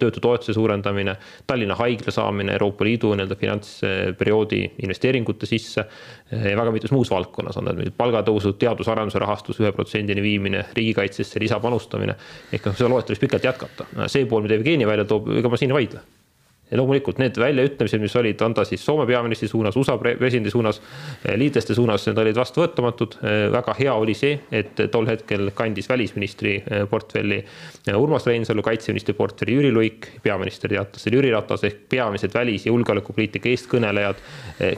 töötutoetuse 0.00 0.54
suurendamine, 0.56 1.14
Tallinna 1.46 1.76
haigla 1.78 2.10
saamine 2.14 2.56
Euroopa 2.56 2.86
Liidu 2.86 3.12
nii-öelda 3.14 3.38
finantsperioodi 3.38 4.62
investeeringute 4.82 5.46
sisse 5.46 5.84
ja 6.32 6.56
väga 6.58 6.74
mitmes 6.74 6.94
muus 6.94 7.10
valdkonnas 7.12 7.60
on 7.60 7.70
need 7.70 7.94
palgatõusud, 7.98 8.58
teadus-arenduse 8.58 9.22
rahastus 9.22 9.60
ühe 9.62 9.70
protsendini 9.76 10.22
viimine, 10.24 10.64
riigikaitsesse 10.76 11.42
lisapanustamine. 11.42 12.16
ehk 12.52 12.66
noh, 12.66 12.78
seda 12.78 12.90
loetelu 12.90 13.14
võiks 13.14 13.26
pikalt 13.26 13.46
jätkata, 13.46 13.86
see 14.10 14.26
pool, 14.26 14.42
mida 14.46 14.58
Jevgeni 14.58 14.88
välja 14.88 15.06
toob, 15.06 15.30
ega 15.38 15.52
ma 15.52 15.60
siin 15.60 15.70
ei 15.70 15.82
vaidle 15.82 16.02
ja 16.70 16.78
loomulikult 16.78 17.18
need 17.18 17.38
väljaütlemised, 17.40 18.02
mis 18.02 18.14
olid, 18.16 18.40
on 18.46 18.54
ta 18.54 18.64
siis 18.64 18.84
Soome 18.84 19.06
peaministri 19.06 19.48
suunas, 19.48 19.76
USA 19.76 19.96
presidendi 19.98 20.50
suunas, 20.50 20.80
eh, 21.24 21.36
liitlaste 21.38 21.74
suunas, 21.74 22.06
need 22.06 22.18
olid 22.22 22.38
vastuvõetamatud. 22.38 23.16
Eh, 23.22 23.38
väga 23.52 23.74
hea 23.78 23.94
oli 23.94 24.14
see, 24.14 24.38
et 24.52 24.84
tol 24.92 25.08
hetkel 25.10 25.50
kandis 25.54 25.88
välisministri 25.88 26.56
eh, 26.60 26.84
portfelli 26.90 27.42
Urmas 27.96 28.26
Reinsalu, 28.26 28.62
kaitseministri 28.62 29.14
portfelli 29.18 29.56
Jüri 29.58 29.72
Luik, 29.72 30.08
peaminister 30.22 30.70
teatas 30.70 31.06
Jüri 31.10 31.32
Ratas 31.32 31.64
ehk 31.66 31.82
peamised 31.90 32.34
välis- 32.34 32.66
ja 32.66 32.74
julgeolekupoliitika 32.74 33.48
eestkõnelejad. 33.48 34.22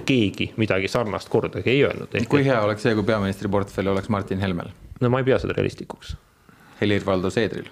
keegi 0.07 0.53
midagi 0.57 0.89
sarnast 0.89 1.29
kordagi 1.29 1.71
ei 1.71 1.85
öelnud. 1.85 2.15
kui 2.29 2.45
hea 2.45 2.61
oleks 2.63 2.83
see, 2.83 2.95
kui 2.95 3.05
peaministri 3.05 3.49
portfell 3.49 3.89
oleks 3.89 4.09
Martin 4.09 4.41
Helmel? 4.41 4.73
no 5.01 5.11
ma 5.11 5.19
ei 5.19 5.25
pea 5.25 5.39
seda 5.39 5.53
realistlikuks. 5.57 6.17
Helir-Valdor 6.81 7.31
Seedril 7.31 7.71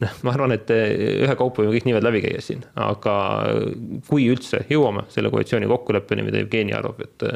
noh, 0.00 0.14
ma 0.26 0.32
arvan, 0.34 0.54
et 0.56 0.70
eh, 0.74 0.92
ühekaupa 1.24 1.62
võime 1.62 1.74
kõik 1.74 1.88
nimed 1.88 2.04
läbi 2.04 2.22
käia 2.24 2.42
siin, 2.44 2.62
aga 2.80 3.14
kui 4.08 4.28
üldse 4.32 4.62
jõuame 4.70 5.04
selle 5.12 5.32
koalitsiooni 5.32 5.68
kokkuleppeni, 5.70 6.24
mida 6.26 6.40
Jevgeni 6.40 6.74
arvab, 6.76 7.02
et, 7.04 7.26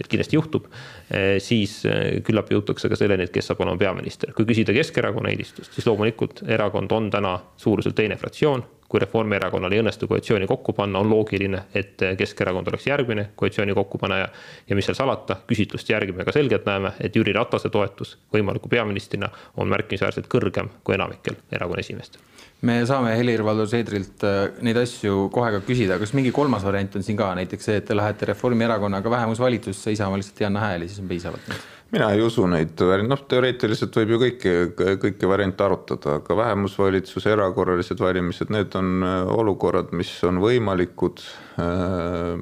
et 0.00 0.10
kindlasti 0.10 0.38
juhtub, 0.38 0.68
eh, 1.08 1.38
siis 1.42 1.80
eh, 1.88 2.18
küllap 2.26 2.52
jõutakse 2.52 2.90
ka 2.92 2.98
selleni, 2.98 3.28
et 3.28 3.34
kes 3.34 3.50
saab 3.50 3.64
olema 3.64 3.80
peaminister. 3.80 4.34
kui 4.36 4.48
küsida 4.48 4.76
Keskerakonna 4.76 5.32
eelistust, 5.32 5.72
siis 5.76 5.88
loomulikult 5.88 6.44
erakond 6.48 6.92
on 6.96 7.10
täna 7.12 7.38
suuruselt 7.60 7.96
teine 7.98 8.20
fraktsioon 8.20 8.64
kui 8.90 9.00
Reformierakonnal 9.00 9.72
ei 9.72 9.80
õnnestu 9.84 10.08
koalitsiooni 10.10 10.48
kokku 10.50 10.74
panna, 10.74 10.98
on 10.98 11.10
loogiline, 11.10 11.62
et 11.78 12.02
Keskerakond 12.18 12.68
oleks 12.72 12.88
järgmine 12.90 13.28
koalitsiooni 13.38 13.74
kokkupaneja. 13.74 14.28
ja 14.68 14.76
mis 14.76 14.88
seal 14.88 14.98
salata, 14.98 15.36
küsitluste 15.46 15.94
järgi 15.94 16.12
me 16.12 16.26
ka 16.26 16.34
selgelt 16.34 16.66
näeme, 16.66 16.92
et 17.00 17.16
Jüri 17.16 17.32
Ratase 17.32 17.70
toetus 17.70 18.16
võimaliku 18.34 18.68
peaministrina 18.68 19.30
on 19.56 19.70
märkimisväärselt 19.70 20.26
kõrgem 20.26 20.68
kui 20.84 20.98
enamikel 20.98 21.38
erakonna 21.52 21.86
esimeestel. 21.86 22.26
Me 22.66 22.82
saame 22.84 23.14
Helir-Valdor 23.16 23.68
Seedrilt 23.70 24.24
äh, 24.26 24.40
neid 24.66 24.76
asju 24.76 25.30
kohe 25.32 25.54
ka 25.54 25.62
küsida, 25.64 25.96
kas 26.02 26.12
mingi 26.12 26.32
kolmas 26.34 26.66
variant 26.66 26.98
on 26.98 27.06
siin 27.06 27.16
ka, 27.16 27.30
näiteks 27.38 27.70
see, 27.70 27.78
et 27.80 27.86
te 27.88 27.96
lähete 27.96 28.28
Reformierakonnaga 28.34 29.10
vähemusvalitsusse, 29.10 29.94
Isamaa 29.94 30.18
lihtsalt 30.20 30.42
ei 30.42 30.50
anna 30.50 30.66
hääli, 30.66 30.88
siis 30.90 31.00
on 31.00 31.08
piisavalt 31.08 31.48
mina 31.90 32.10
ei 32.14 32.22
usu 32.22 32.46
neid, 32.50 32.80
noh, 33.08 33.22
teoreetiliselt 33.30 33.96
võib 34.00 34.14
ju 34.14 34.20
kõiki, 34.24 34.54
kõiki 35.02 35.30
variante 35.30 35.66
arutada, 35.66 36.18
aga 36.20 36.36
vähemusvalitsuse 36.38 37.32
erakorralised 37.34 38.00
valimised, 38.02 38.52
need 38.54 38.74
on 38.78 39.06
äh, 39.06 39.20
olukorrad, 39.34 39.94
mis 39.96 40.12
on 40.26 40.40
võimalikud, 40.42 41.22
äh, 41.62 42.36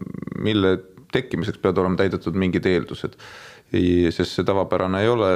mille 0.45 0.77
tekkimiseks 1.13 1.61
peavad 1.63 1.85
olema 1.85 2.03
täidetud 2.03 2.37
mingid 2.37 2.67
eeldused. 2.69 3.17
sest 3.69 4.33
see 4.33 4.45
tavapärane 4.49 5.03
ei 5.05 5.09
ole 5.13 5.27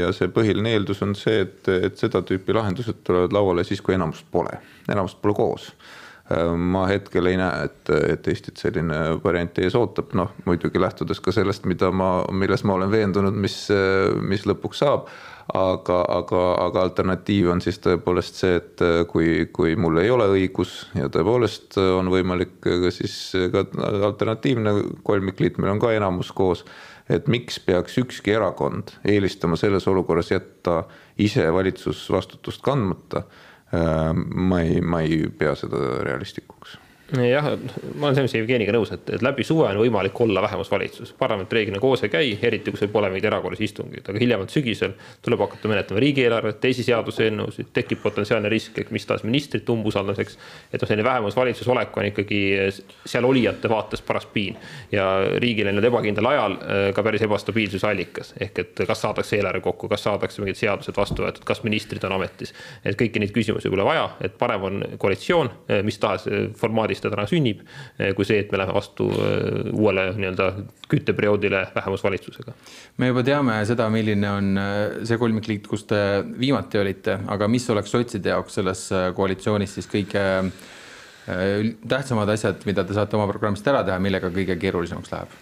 ja 0.00 0.08
see 0.16 0.30
põhiline 0.32 0.70
eeldus 0.72 1.02
on 1.04 1.10
see, 1.14 1.42
et, 1.44 1.68
et 1.68 1.98
seda 2.00 2.22
tüüpi 2.24 2.54
lahendused 2.56 3.02
tulevad 3.04 3.32
lauale 3.36 3.64
siis, 3.64 3.82
kui 3.84 3.92
enamust 3.92 4.24
pole, 4.32 4.56
enamust 4.88 5.20
pole 5.20 5.36
koos 5.36 5.66
ma 6.56 6.86
hetkel 6.90 7.28
ei 7.30 7.36
näe, 7.38 7.68
et, 7.68 7.90
et 8.10 8.28
Eestit 8.32 8.58
selline 8.58 8.96
variant 9.22 9.60
ees 9.62 9.76
ootab, 9.78 10.10
noh 10.18 10.32
muidugi 10.46 10.80
lähtudes 10.82 11.20
ka 11.22 11.34
sellest, 11.34 11.68
mida 11.70 11.92
ma, 11.94 12.24
milles 12.34 12.64
ma 12.66 12.74
olen 12.74 12.90
veendunud, 12.90 13.36
mis, 13.38 13.60
mis 14.26 14.46
lõpuks 14.48 14.82
saab. 14.82 15.06
aga, 15.54 16.00
aga, 16.10 16.40
aga 16.64 16.82
alternatiiv 16.82 17.52
on 17.52 17.60
siis 17.62 17.78
tõepoolest 17.78 18.40
see, 18.42 18.56
et 18.58 18.82
kui, 19.12 19.46
kui 19.54 19.76
mul 19.78 20.00
ei 20.02 20.10
ole 20.10 20.26
õigus 20.32 20.88
ja 20.98 21.06
tõepoolest 21.06 21.78
on 21.78 22.10
võimalik 22.10 22.66
siis 22.90 23.14
ka 23.52 23.62
alternatiivne 24.10 24.74
kolmikliit, 25.06 25.62
meil 25.62 25.76
on 25.76 25.82
ka 25.82 25.94
enamus 25.94 26.34
koos. 26.34 26.66
Et 27.06 27.28
miks 27.30 27.60
peaks 27.62 28.00
ükski 28.02 28.32
erakond 28.34 28.90
eelistama 29.06 29.54
selles 29.54 29.86
olukorras 29.86 30.32
jätta 30.32 30.80
ise 31.22 31.46
valitsusvastutust 31.54 32.64
kandmata? 32.66 33.22
Äh, 33.22 33.55
ma 33.72 34.60
ei, 34.62 34.80
ma 34.80 35.00
ei 35.02 35.26
pea 35.38 35.54
seda 35.58 36.02
realistlikuks 36.06 36.78
jah, 37.12 37.46
ma 37.94 38.08
olen 38.08 38.16
selles 38.16 38.26
mõttes 38.26 38.34
Jevgeniga 38.40 38.72
nõus, 38.74 38.90
et, 38.94 39.10
et 39.14 39.22
läbi 39.22 39.44
suve 39.46 39.68
on 39.68 39.78
võimalik 39.78 40.18
olla 40.24 40.42
vähemusvalitsus, 40.42 41.12
parlament 41.18 41.52
reeglina 41.52 41.78
koos 41.82 42.02
ei 42.02 42.10
käi, 42.10 42.32
eriti 42.42 42.72
kui 42.72 42.80
seal 42.80 42.90
pole 42.90 43.10
mingeid 43.12 43.28
erakorralisi 43.30 43.68
istungeid, 43.68 44.08
aga 44.10 44.22
hiljemalt 44.22 44.50
sügisel 44.50 44.96
tuleb 45.22 45.44
hakata 45.44 45.70
menetlema 45.70 46.02
riigieelarvet, 46.02 46.58
teisi 46.60 46.82
seaduseelnõusid, 46.86 47.70
tekib 47.76 48.02
potentsiaalne 48.02 48.50
risk, 48.50 48.80
et 48.82 48.90
mis 48.94 49.06
tahes 49.06 49.22
ministrite 49.26 49.70
umbusaldamiseks. 49.72 50.38
et 50.72 50.82
noh, 50.82 50.88
selline 50.88 51.06
vähemusvalitsus 51.06 51.68
olek 51.70 51.96
on 51.96 52.08
ikkagi 52.10 52.40
seal 53.06 53.24
olijate 53.24 53.70
vaates 53.70 54.02
paras 54.02 54.26
piin 54.26 54.58
ja 54.92 55.06
riigile 55.38 55.70
nii-öelda 55.70 55.92
ebakindlal 55.92 56.30
ajal 56.32 56.58
äh, 56.58 56.88
ka 56.94 57.06
päris 57.06 57.22
ebastabiilsuse 57.22 57.86
allikas. 57.86 58.34
ehk 58.40 58.58
et 58.58 58.84
kas 58.86 59.04
saadakse 59.06 59.38
eelarve 59.38 59.62
kokku, 59.62 59.88
kas 59.88 60.02
saadakse 60.08 60.42
mingid 60.42 60.58
seadused 60.58 60.96
vastu 60.96 61.22
võetud, 61.22 61.46
kas 61.46 61.62
ministrid 61.62 62.04
on 62.04 62.18
ametis. 62.18 62.54
et 62.84 62.98
kõiki 62.98 63.22
neid 63.22 63.30
küsimusi 63.30 63.70
pole 63.70 63.86
vaja, 63.86 64.10
et 64.20 64.34
parem 64.38 64.66
on 64.66 64.84
koalitsioon 64.98 65.54
äh, 65.70 65.82
mis 65.86 65.98
tahes 66.02 66.26
äh, 66.26 66.50
formaadis 66.58 66.95
mis 66.96 67.04
ta 67.04 67.12
täna 67.12 67.26
sünnib, 67.28 67.62
eh, 67.98 68.12
kui 68.16 68.26
see, 68.26 68.40
et 68.42 68.52
me 68.52 68.60
läheme 68.60 68.76
vastu 68.76 69.08
eh, 69.12 69.70
uuele 69.74 70.08
nii-öelda 70.16 70.48
kütteperioodile 70.90 71.66
vähemusvalitsusega. 71.74 72.54
me 72.96 73.10
juba 73.12 73.24
teame 73.26 73.58
seda, 73.68 73.88
milline 73.92 74.30
on 74.30 74.62
eh, 74.62 74.78
see 75.08 75.20
kolmikliit, 75.20 75.68
kus 75.68 75.84
te 75.90 76.00
viimati 76.40 76.80
olite, 76.80 77.18
aga 77.36 77.48
mis 77.52 77.68
oleks 77.74 77.92
sotside 77.92 78.32
jaoks 78.32 78.60
selles 78.60 78.86
koalitsioonis 79.16 79.76
siis 79.76 79.90
kõige 79.90 80.24
tähtsamad 81.26 82.30
asjad, 82.30 82.60
mida 82.68 82.84
te 82.86 82.94
saate 82.94 83.16
oma 83.18 83.26
programmist 83.26 83.66
ära 83.66 83.80
teha, 83.86 83.98
millega 83.98 84.30
kõige 84.30 84.54
keerulisemaks 84.62 85.10
läheb? 85.10 85.32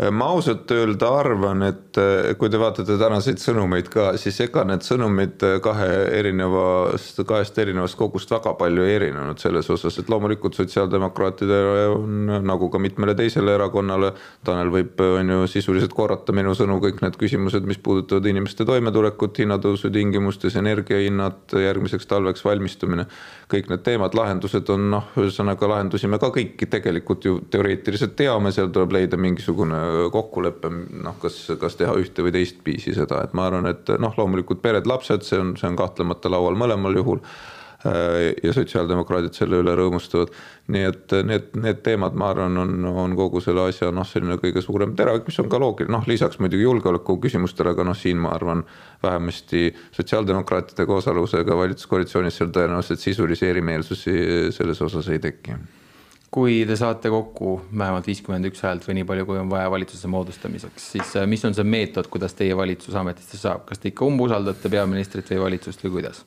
Äh, 0.00 0.10
ma 0.12 0.26
ausalt 0.28 0.68
öelda 0.76 1.08
arvan, 1.08 1.62
et 1.64 1.96
äh, 1.96 2.34
kui 2.36 2.50
te 2.52 2.58
vaatate 2.60 2.98
tänaseid 3.00 3.40
sõnumeid 3.40 3.86
ka, 3.88 4.10
siis 4.20 4.36
ega 4.44 4.60
need 4.68 4.84
sõnumid 4.84 5.40
äh, 5.46 5.54
kahe 5.64 5.86
erinevast, 6.18 7.22
kahest 7.24 7.56
erinevast 7.62 7.96
kogust 7.96 8.34
väga 8.34 8.52
palju 8.60 8.84
ei 8.84 8.98
erinenud 8.98 9.40
selles 9.40 9.70
osas, 9.72 9.96
et 9.96 10.12
loomulikult 10.12 10.58
sotsiaaldemokraatidele 10.58 11.86
on 11.94 12.28
nagu 12.44 12.68
ka 12.68 12.80
mitmele 12.82 13.14
teisele 13.16 13.54
erakonnale. 13.56 14.12
Tanel 14.44 14.68
võib, 14.74 15.00
on 15.00 15.32
ju 15.32 15.48
sisuliselt 15.48 15.96
korrata 15.96 16.36
minu 16.36 16.52
sõnu, 16.58 16.76
kõik 16.84 17.00
need 17.00 17.16
küsimused, 17.16 17.64
mis 17.64 17.80
puudutavad 17.80 18.28
inimeste 18.28 18.68
toimetulekut 18.68 19.40
hinnatõusu 19.40 19.88
tingimustes, 19.96 20.60
energiahinnad, 20.60 21.56
järgmiseks 21.56 22.12
talveks 22.12 22.44
valmistumine 22.44 23.08
kõik 23.50 23.68
need 23.70 23.82
teemad, 23.86 24.14
lahendused 24.18 24.68
on 24.74 24.88
noh, 24.90 25.10
ühesõnaga 25.22 25.68
lahendusi 25.70 26.08
me 26.10 26.18
ka 26.18 26.32
kõiki 26.34 26.66
tegelikult 26.70 27.26
ju 27.28 27.38
teoreetiliselt 27.50 28.16
teame, 28.18 28.50
seal 28.54 28.72
tuleb 28.74 28.96
leida 28.96 29.18
mingisugune 29.20 29.78
kokkulepe, 30.12 30.70
noh, 31.04 31.18
kas, 31.22 31.38
kas 31.60 31.78
teha 31.80 31.94
ühte 32.00 32.24
või 32.26 32.34
teistpidi 32.36 32.94
seda, 32.96 33.22
et 33.24 33.36
ma 33.36 33.48
arvan, 33.50 33.68
et 33.70 33.92
noh, 34.02 34.14
loomulikult 34.18 34.62
pered, 34.64 34.88
lapsed, 34.88 35.26
see 35.26 35.40
on, 35.42 35.54
see 35.60 35.68
on 35.70 35.78
kahtlemata 35.78 36.32
laual 36.32 36.58
mõlemal 36.58 36.98
juhul 36.98 37.22
Äh, 37.86 38.34
ja 38.42 38.52
sotsiaaldemokraadid 38.56 39.36
selle 39.36 39.60
üle 39.60 39.74
rõõmustavad. 39.76 40.32
nii 40.72 40.82
et 40.88 41.12
need, 41.28 41.52
need 41.60 41.82
teemad, 41.86 42.16
ma 42.18 42.30
arvan, 42.32 42.56
on, 42.58 42.72
on 43.04 43.12
kogu 43.18 43.42
selle 43.44 43.68
asja 43.68 43.92
noh, 43.94 44.06
selline 44.08 44.38
kõige 44.42 44.62
suurem 44.64 44.96
teravik, 44.98 45.28
mis 45.28 45.38
on 45.42 45.50
ka 45.52 45.60
loogiline, 45.62 45.92
noh 45.94 46.08
lisaks 46.10 46.40
muidugi 46.42 46.64
julgeoleku 46.64 47.18
küsimustele, 47.22 47.76
aga 47.76 47.86
noh, 47.86 47.94
siin 47.94 48.18
ma 48.24 48.32
arvan, 48.34 48.64
vähemasti 49.04 49.68
sotsiaaldemokraatide 49.94 50.88
koosalusega 50.88 51.60
valitsuskoalitsioonis 51.62 52.40
seal 52.40 52.50
tõenäoliselt 52.56 53.04
sisulisi 53.04 53.46
erimeelsusi 53.52 54.16
selles 54.56 54.82
osas 54.88 55.12
ei 55.12 55.22
teki 55.22 55.60
kui 56.36 56.58
te 56.68 56.76
saate 56.76 57.08
kokku 57.08 57.54
vähemalt 57.72 58.06
viiskümmend 58.10 58.44
üks 58.50 58.60
häält 58.66 58.84
või 58.84 58.98
nii 58.98 59.08
palju, 59.08 59.24
kui 59.24 59.38
on 59.40 59.48
vaja 59.48 59.70
valitsuse 59.72 60.10
moodustamiseks, 60.12 60.90
siis 60.92 61.14
äh, 61.16 61.24
mis 61.30 61.44
on 61.48 61.56
see 61.56 61.64
meetod, 61.64 62.10
kuidas 62.12 62.36
teie 62.36 62.56
valitsus 62.56 62.96
ametisse 63.00 63.40
saab, 63.40 63.64
kas 63.70 63.80
te 63.80 63.88
ikka 63.88 64.04
umbusaldate 64.04 64.68
peaministrit 64.72 65.32
või 65.32 65.46
valitsust 65.46 65.86
või 65.86 65.94
kuidas? 66.00 66.26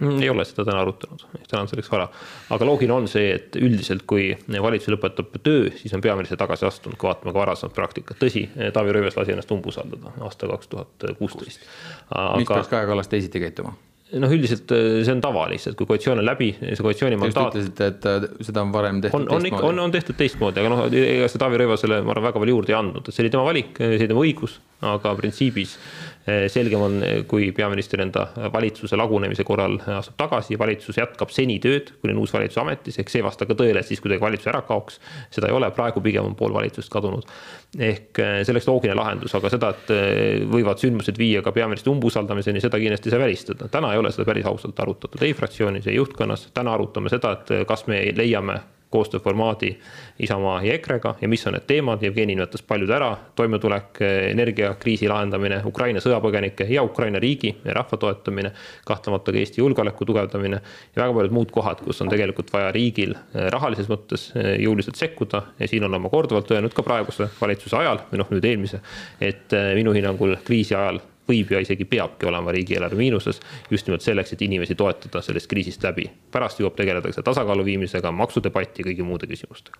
ei 0.00 0.30
ole 0.32 0.46
seda 0.48 0.64
täna 0.64 0.80
arutanud, 0.80 1.26
täna 1.44 1.66
on 1.66 1.68
selleks 1.68 1.90
vara. 1.92 2.06
aga 2.56 2.68
loogiline 2.70 2.94
on 3.02 3.08
see, 3.12 3.34
et 3.36 3.60
üldiselt, 3.60 4.06
kui 4.08 4.30
valitsus 4.48 4.94
lõpetab 4.94 5.36
töö, 5.44 5.68
siis 5.76 5.92
on 5.92 6.00
peaminister 6.00 6.40
tagasi 6.40 6.64
astunud, 6.64 6.96
kui 6.96 7.10
vaatame 7.10 7.34
ka 7.34 7.42
varasemat 7.42 7.76
praktikat. 7.76 8.16
tõsi, 8.22 8.46
Taavi 8.72 8.96
Rõivas 8.96 9.20
lasi 9.20 9.36
ennast 9.36 9.52
umbusaldada 9.52 10.16
aastal 10.24 10.56
kaks 10.56 10.72
tuhat 10.72 11.08
kuusteist. 11.20 11.68
miks 12.40 12.48
peaks 12.48 12.72
Kaja 12.72 12.88
Kallas 12.88 13.12
teisiti 13.12 13.44
käituma? 13.44 13.76
Noh, 14.18 14.32
üldiselt 14.34 14.72
äh, 14.74 15.00
see 15.06 15.14
on 15.14 15.22
tava 15.24 15.44
lihtsalt, 15.50 15.76
kui 15.78 15.88
koalitsioon 15.88 16.22
on 16.22 16.26
läbi, 16.26 16.50
see 16.58 16.82
koalitsiooni 16.84 17.18
mandaat. 17.20 17.54
Te 17.54 17.62
ütlesite, 17.62 17.90
et 17.94 18.08
äh, 18.10 18.26
seda 18.46 18.64
on 18.66 18.72
varem 18.74 19.02
tehtud 19.04 19.20
on, 19.20 19.28
on 19.36 19.46
teistmoodi. 19.46 19.68
on, 19.70 19.84
on 19.84 19.94
tehtud 19.94 20.18
teistmoodi, 20.18 20.62
aga 20.62 20.72
noh, 20.72 20.82
ega 20.88 21.30
see 21.30 21.42
Taavi 21.42 21.60
Rõivasele, 21.62 22.00
ma 22.06 22.14
arvan, 22.14 22.28
väga 22.30 22.42
palju 22.42 22.56
juurde 22.56 22.74
ei 22.74 22.78
andnud, 22.80 23.06
et 23.06 23.16
see 23.16 23.24
oli 23.24 23.32
tema 23.34 23.46
valik, 23.46 23.78
see 23.78 24.00
oli 24.00 24.10
tema 24.10 24.24
õigus, 24.26 24.58
aga 24.80 25.14
printsiibis 25.18 25.76
Eh, 26.30 26.48
selgem 26.52 26.82
on, 26.84 27.02
eh, 27.02 27.22
kui 27.24 27.48
peaminister 27.56 28.02
enda 28.04 28.26
valitsuse 28.52 28.96
lagunemise 28.98 29.44
korral 29.46 29.78
astub 29.96 30.18
tagasi, 30.20 30.58
valitsus 30.60 30.98
jätkab 31.00 31.32
seni 31.32 31.56
tööd, 31.62 31.94
kuni 32.02 32.12
on 32.12 32.20
uus 32.20 32.34
valitsus 32.34 32.60
ametis, 32.60 32.98
ehk 33.00 33.08
see 33.08 33.22
ei 33.22 33.24
vasta 33.24 33.46
ka 33.48 33.56
tõele, 33.56 33.80
et 33.80 33.88
siis 33.88 34.02
kuidagi 34.04 34.20
valitsus 34.20 34.50
ära 34.52 34.60
kaoks. 34.68 34.98
seda 35.32 35.48
ei 35.48 35.56
ole, 35.56 35.70
praegu 35.72 36.02
pigem 36.04 36.28
on 36.28 36.34
pool 36.36 36.52
valitsust 36.52 36.92
kadunud. 36.92 37.24
ehk 37.78 38.18
eh, 38.18 38.42
see 38.44 38.52
oleks 38.52 38.68
loogiline 38.68 38.98
lahendus, 39.00 39.34
aga 39.34 39.50
seda, 39.50 39.70
et 39.70 39.94
võivad 40.50 40.82
sündmused 40.82 41.16
viia 41.18 41.42
ka 41.42 41.52
peaministri 41.52 41.90
umbusaldamiseni, 41.90 42.60
seda 42.60 42.78
kindlasti 42.78 43.08
ei 43.08 43.16
saa 43.16 43.24
välistada. 43.24 43.68
täna 43.68 43.92
ei 43.92 43.98
ole 43.98 44.12
seda 44.12 44.28
päris 44.28 44.46
ausalt 44.46 44.78
arutatud 44.80 45.22
ei 45.22 45.32
fraktsioonis, 45.32 45.86
ei 45.86 45.96
juhtkonnas, 45.96 46.50
täna 46.54 46.74
arutame 46.74 47.08
seda, 47.08 47.32
et 47.32 47.66
kas 47.66 47.86
me 47.86 48.04
leiame 48.12 48.60
koostööformaadi 48.90 49.74
Isamaa 50.20 50.60
ja 50.64 50.74
EKRE-ga 50.76 51.14
ja 51.20 51.28
mis 51.30 51.46
on 51.46 51.54
need 51.56 51.66
teemad, 51.68 52.02
Jevgeni 52.02 52.34
nimetas 52.34 52.62
paljud 52.66 52.90
ära, 52.92 53.10
toimetulek, 53.38 54.00
energiakriisi 54.30 55.08
lahendamine, 55.08 55.62
Ukraina 55.66 56.02
sõjapõgenike 56.02 56.66
ja 56.70 56.82
Ukraina 56.84 57.20
riigi 57.22 57.54
ja 57.64 57.74
rahva 57.76 57.98
toetamine, 58.00 58.52
kahtlemata 58.86 59.32
ka 59.32 59.40
Eesti 59.40 59.62
julgeoleku 59.62 60.06
tugevdamine 60.08 60.60
ja 60.60 61.02
väga 61.02 61.14
paljud 61.16 61.36
muud 61.36 61.52
kohad, 61.54 61.82
kus 61.84 62.02
on 62.02 62.10
tegelikult 62.12 62.52
vaja 62.52 62.72
riigil 62.74 63.14
eh, 63.14 63.48
rahalises 63.54 63.88
mõttes 63.90 64.30
eh, 64.34 64.56
jõuliselt 64.64 65.00
sekkuda. 65.00 65.42
Ja 65.60 65.68
siin 65.70 65.86
olen 65.86 66.02
ma 66.02 66.12
korduvalt 66.12 66.50
öelnud 66.50 66.74
ka 66.76 66.84
praeguse 66.86 67.30
valitsuse 67.40 67.78
ajal 67.80 68.04
või 68.10 68.22
noh, 68.22 68.34
nüüd 68.34 68.50
eelmise, 68.50 68.82
et 69.20 69.56
eh, 69.56 69.72
minu 69.78 69.94
hinnangul 69.96 70.36
kriisi 70.44 70.76
ajal 70.76 71.00
võib 71.30 71.54
ja 71.54 71.62
isegi 71.64 71.86
peabki 71.88 72.28
olema 72.30 72.54
riigieelarve 72.54 72.98
miinuses 73.00 73.40
just 73.70 73.88
nimelt 73.88 74.06
selleks, 74.06 74.34
et 74.34 74.46
inimesi 74.46 74.76
toetada 74.78 75.22
sellest 75.24 75.50
kriisist 75.50 75.84
läbi. 75.86 76.10
pärast 76.30 76.60
jõuab 76.60 76.76
tegeledakse 76.78 77.22
tasakaalu 77.26 77.64
viimisega, 77.64 78.12
maksudebatti, 78.12 78.86
kõigi 78.86 79.06
muude 79.06 79.30
küsimustega 79.30 79.78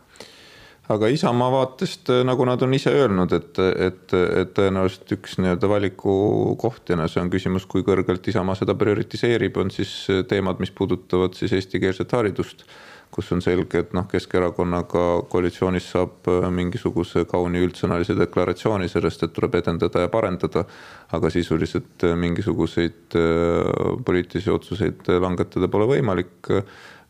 aga 0.91 1.09
Isamaa 1.13 1.51
vaatest, 1.55 2.11
nagu 2.27 2.45
nad 2.49 2.63
on 2.67 2.75
ise 2.75 2.91
öelnud, 2.95 3.33
et, 3.37 3.59
et, 3.87 4.15
et 4.43 4.53
tõenäoliselt 4.57 5.13
üks 5.15 5.37
nii-öelda 5.39 5.71
valikukoht 5.71 6.91
ja 6.91 6.99
no 6.99 7.07
see 7.11 7.23
on 7.23 7.31
küsimus, 7.33 7.67
kui 7.71 7.85
kõrgelt 7.87 8.27
Isamaa 8.33 8.59
seda 8.59 8.75
prioritiseerib, 8.79 9.61
on 9.63 9.71
siis 9.75 9.93
teemad, 10.31 10.59
mis 10.63 10.73
puudutavad 10.75 11.37
siis 11.39 11.55
eestikeelset 11.59 12.17
haridust 12.17 12.67
kus 13.11 13.33
on 13.35 13.43
selge, 13.43 13.83
et 13.83 13.95
noh, 13.97 14.07
Keskerakonnaga 14.11 15.05
koalitsioonis 15.31 15.89
saab 15.95 16.29
äh, 16.31 16.47
mingisuguse 16.55 17.25
kauni 17.31 17.63
üldsõnalise 17.65 18.15
deklaratsiooni 18.19 18.89
sellest, 18.91 19.25
et 19.27 19.35
tuleb 19.35 19.59
edendada 19.59 20.07
ja 20.07 20.13
parendada. 20.13 20.65
aga 21.11 21.31
sisuliselt 21.31 22.05
äh, 22.07 22.15
mingisuguseid 22.15 23.17
äh, 23.19 23.97
poliitilisi 24.07 24.51
otsuseid 24.51 25.11
langetada 25.21 25.69
pole 25.69 25.89
võimalik 25.91 26.53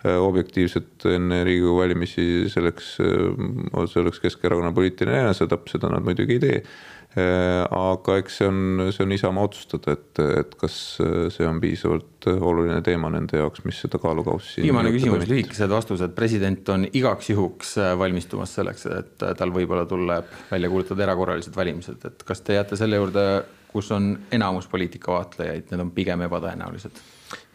objektiivselt 0.08 1.04
enne 1.12 1.42
Riigikogu 1.44 1.82
valimisi 1.82 2.22
selleks, 2.48 2.94
see 2.96 4.00
oleks 4.00 4.22
Keskerakonna 4.22 4.72
poliitiline 4.72 5.26
enesetapp, 5.26 5.68
seda 5.68 5.90
nad 5.92 6.06
muidugi 6.06 6.38
ei 6.38 6.42
tee. 6.44 6.62
Äh, 7.18 7.64
aga 7.74 8.20
eks 8.20 8.36
see 8.38 8.46
on, 8.46 8.84
see 8.94 9.02
on 9.02 9.12
Isamaa 9.16 9.48
otsustada, 9.48 9.96
et, 9.96 10.20
et 10.44 10.52
kas 10.60 10.74
see 11.34 11.46
on 11.48 11.58
piisavalt 11.58 12.28
oluline 12.30 12.78
teema 12.86 13.10
nende 13.10 13.40
jaoks, 13.40 13.64
mis 13.66 13.80
seda 13.82 13.98
kaalukaussi. 13.98 14.62
viimane 14.62 14.92
küsimus, 14.94 15.26
lühikesed 15.26 15.74
vastused, 15.74 16.14
president 16.14 16.70
on 16.70 16.86
igaks 16.86 17.32
juhuks 17.32 17.74
äh, 17.82 17.96
valmistumas 17.98 18.54
selleks, 18.54 18.86
et 18.94 19.26
tal 19.40 19.50
võib-olla 19.56 19.88
tuleb 19.90 20.30
välja 20.52 20.70
kuulutada 20.70 21.08
erakorralised 21.08 21.56
valimised, 21.56 22.06
et 22.06 22.22
kas 22.28 22.46
te 22.46 22.60
jääte 22.60 22.78
selle 22.78 23.02
juurde, 23.02 23.26
kus 23.74 23.90
on 23.96 24.12
enamus 24.30 24.70
poliitikavaatlejaid, 24.70 25.66
need 25.72 25.82
on 25.82 25.90
pigem 25.96 26.22
ebatõenäolised 26.30 27.02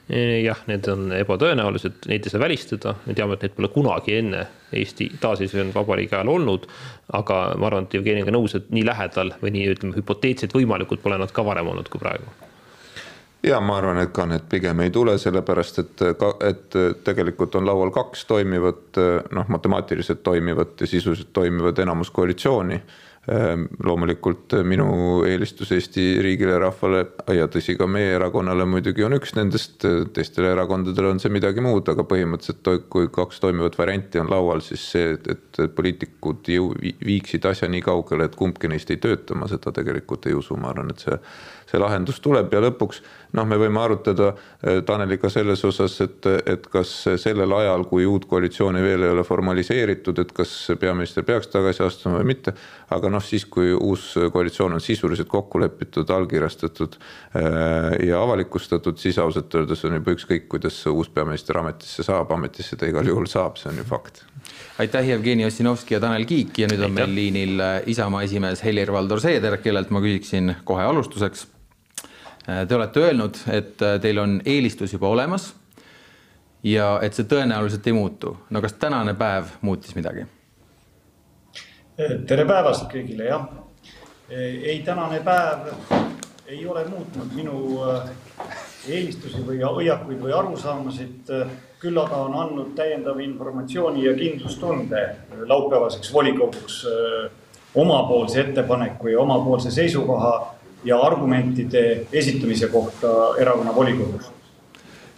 jah, 0.09 0.59
need 0.69 0.87
on 0.91 1.09
ebatõenäolised, 1.17 2.05
neid 2.09 2.27
ei 2.27 2.33
saa 2.33 2.41
välistada, 2.41 2.93
me 3.07 3.15
teame, 3.17 3.37
et 3.37 3.45
neid 3.45 3.55
pole 3.57 3.71
kunagi 3.73 4.19
enne 4.19 4.45
Eesti 4.75 5.07
taasiseseisvunud 5.21 5.73
vabariigi 5.73 6.13
ajal 6.15 6.29
olnud. 6.35 6.67
aga 7.13 7.37
ma 7.57 7.67
arvan, 7.67 7.85
et 7.85 7.93
Jevgeni 7.93 8.21
on 8.21 8.27
ka 8.27 8.33
nõus, 8.33 8.55
et 8.57 8.69
nii 8.73 8.85
lähedal 8.85 9.33
või 9.41 9.53
nii 9.55 9.69
ütleme, 9.73 9.95
hüpoteetiliselt 9.97 10.53
võimalikud 10.53 11.01
pole 11.01 11.17
nad 11.17 11.31
ka 11.31 11.45
varem 11.45 11.67
olnud 11.67 11.89
kui 11.89 12.01
praegu. 12.01 12.33
Ja 13.45 13.59
ma 13.61 13.77
arvan, 13.77 13.99
et 14.01 14.13
ka 14.13 14.25
need 14.25 14.47
pigem 14.49 14.79
ei 14.81 14.91
tule, 14.93 15.17
sellepärast 15.21 15.79
et 15.79 16.01
et 16.49 16.77
tegelikult 17.05 17.55
on 17.55 17.65
laual 17.65 17.91
kaks 17.93 18.25
toimivat, 18.25 18.97
noh, 19.31 19.49
matemaatiliselt 19.53 20.23
toimivat 20.23 20.81
ja 20.81 20.87
sisuliselt 20.87 21.33
toimivat 21.33 21.79
enamuskoalitsiooni 21.79 22.81
loomulikult 23.27 24.53
eh, 24.53 24.63
minu 24.67 25.23
eelistus 25.25 25.71
Eesti 25.73 26.03
riigile 26.21 26.59
rahvale 26.61 27.01
ja 27.33 27.47
tõsi, 27.49 27.73
ka 27.77 27.88
meie 27.89 28.11
erakonnale 28.19 28.67
muidugi 28.69 29.05
on 29.05 29.17
üks 29.17 29.33
nendest, 29.38 29.81
eh, 29.89 30.03
teistele 30.13 30.51
erakondadele 30.53 31.09
on 31.15 31.21
see 31.21 31.33
midagi 31.33 31.63
muud, 31.65 31.89
aga 31.89 32.05
põhimõtteliselt 32.05 32.85
kui 32.93 33.09
kaks 33.13 33.41
toimivat 33.41 33.79
varianti 33.79 34.21
on 34.21 34.29
laual, 34.29 34.61
siis 34.65 34.85
see, 34.93 35.15
et, 35.15 35.29
et 35.33 35.75
poliitikud 35.75 36.53
ju 36.53 36.69
viiksid 37.05 37.49
asja 37.49 37.69
nii 37.71 37.81
kaugele, 37.85 38.29
et 38.29 38.38
kumbki 38.38 38.69
neist 38.69 38.93
ei 38.93 39.01
tööta, 39.01 39.38
ma 39.38 39.49
seda 39.49 39.73
tegelikult 39.73 40.29
ei 40.29 40.38
usu, 40.38 40.57
ma 40.61 40.69
arvan, 40.73 40.93
et 40.93 41.07
see 41.07 41.17
see 41.69 41.81
lahendus 41.81 42.19
tuleb 42.23 42.53
ja 42.53 42.61
lõpuks 42.63 43.01
noh, 43.35 43.45
me 43.47 43.57
võime 43.59 43.81
arutada 43.81 44.31
eh, 44.31 44.81
Taneliga 44.85 45.29
selles 45.33 45.63
osas, 45.67 45.97
et, 46.05 46.27
et 46.45 46.67
kas 46.71 46.91
sellel 47.21 47.51
ajal, 47.57 47.85
kui 47.89 48.05
uut 48.07 48.27
koalitsiooni 48.29 48.83
veel 48.83 49.07
ei 49.07 49.13
ole 49.15 49.25
formaliseeritud, 49.27 50.21
et 50.21 50.31
kas 50.35 50.53
peaminister 50.79 51.25
peaks 51.27 51.49
tagasi 51.51 51.83
astuma 51.85 52.21
või 52.21 52.31
mitte. 52.35 52.55
aga 52.95 53.09
noh, 53.15 53.23
siis 53.23 53.47
kui 53.51 53.71
uus 53.73 54.12
koalitsioon 54.34 54.78
on 54.78 54.84
sisuliselt 54.84 55.32
kokku 55.32 55.62
lepitud, 55.63 56.12
allkirjastatud 56.12 56.99
eh, 56.99 57.89
ja 58.10 58.21
avalikustatud, 58.21 58.99
siis 59.01 59.19
ausalt 59.23 59.56
öeldes 59.56 59.86
on 59.88 59.97
juba 59.99 60.15
ükskõik, 60.15 60.49
kuidas 60.51 60.78
uus 60.91 61.10
peaminister 61.10 61.62
ametisse 61.63 62.06
saab, 62.06 62.32
ametisse 62.36 62.78
ta 62.80 62.91
igal 62.91 63.08
juhul 63.08 63.30
saab, 63.32 63.60
see 63.62 63.71
on 63.71 63.82
ju 63.82 63.88
fakt 63.89 64.23
aitäh, 64.80 65.10
Jevgeni 65.10 65.47
Ossinovski 65.47 65.95
ja 65.95 66.04
Tanel 66.04 66.28
Kiik 66.30 66.60
ja 66.60 66.67
nüüd 66.69 66.84
on 66.84 66.91
aitäh. 66.91 67.01
meil 67.01 67.15
liinil 67.15 67.65
Isamaa 67.89 68.25
esimees 68.28 68.62
Helir-Valdor 68.63 69.23
Seeder, 69.23 69.58
kellelt 69.63 69.89
ma 69.95 70.04
küsiksin 70.04 70.58
kohe 70.67 70.84
alustuseks 70.84 71.47
Te 72.45 72.75
olete 72.75 73.01
öelnud, 73.01 73.38
et 73.49 73.82
äh, 73.82 73.97
teil 74.01 74.19
on 74.21 74.38
eelistus 74.45 74.93
juba 74.93 75.10
olemas 75.10 75.49
ja 76.65 76.99
et 77.01 77.17
see 77.17 77.25
tõenäoliselt 77.30 77.88
ei 77.89 77.93
muutu. 77.97 78.36
no 78.49 78.62
kas 78.62 78.78
tänane 78.78 79.15
päev 79.17 79.58
muutis 79.62 79.95
midagi? 79.97 80.28
Tere 81.95 82.43
päevast 82.47 82.89
kõigile, 82.91 83.29
jah. 83.29 83.45
ei, 84.29 84.81
tänane 84.84 85.21
päev 85.23 85.69
ei 86.47 86.65
ole 86.67 86.84
muutnud 86.89 87.31
minu 87.34 87.60
äh, 87.88 88.10
eelistusi 88.89 89.39
või 89.45 89.62
hoiakuid 89.63 90.19
või 90.21 90.34
arusaamasid. 90.36 91.31
küll 91.79 91.97
aga 92.01 92.17
on 92.17 92.34
andnud 92.34 92.73
täiendava 92.75 93.21
informatsiooni 93.21 94.05
ja 94.05 94.13
kindlustunde 94.17 95.01
laupäevaseks 95.47 96.13
volikoguks 96.13 96.84
äh, 96.86 97.31
omapoolse 97.75 98.41
ettepaneku 98.41 99.08
ja 99.08 99.19
omapoolse 99.19 99.71
seisukoha 99.71 100.55
ja 100.84 100.99
argumentide 100.99 102.08
esitamise 102.12 102.67
kohta 102.67 103.38
erakonna 103.39 103.75
volikogus 103.75 104.31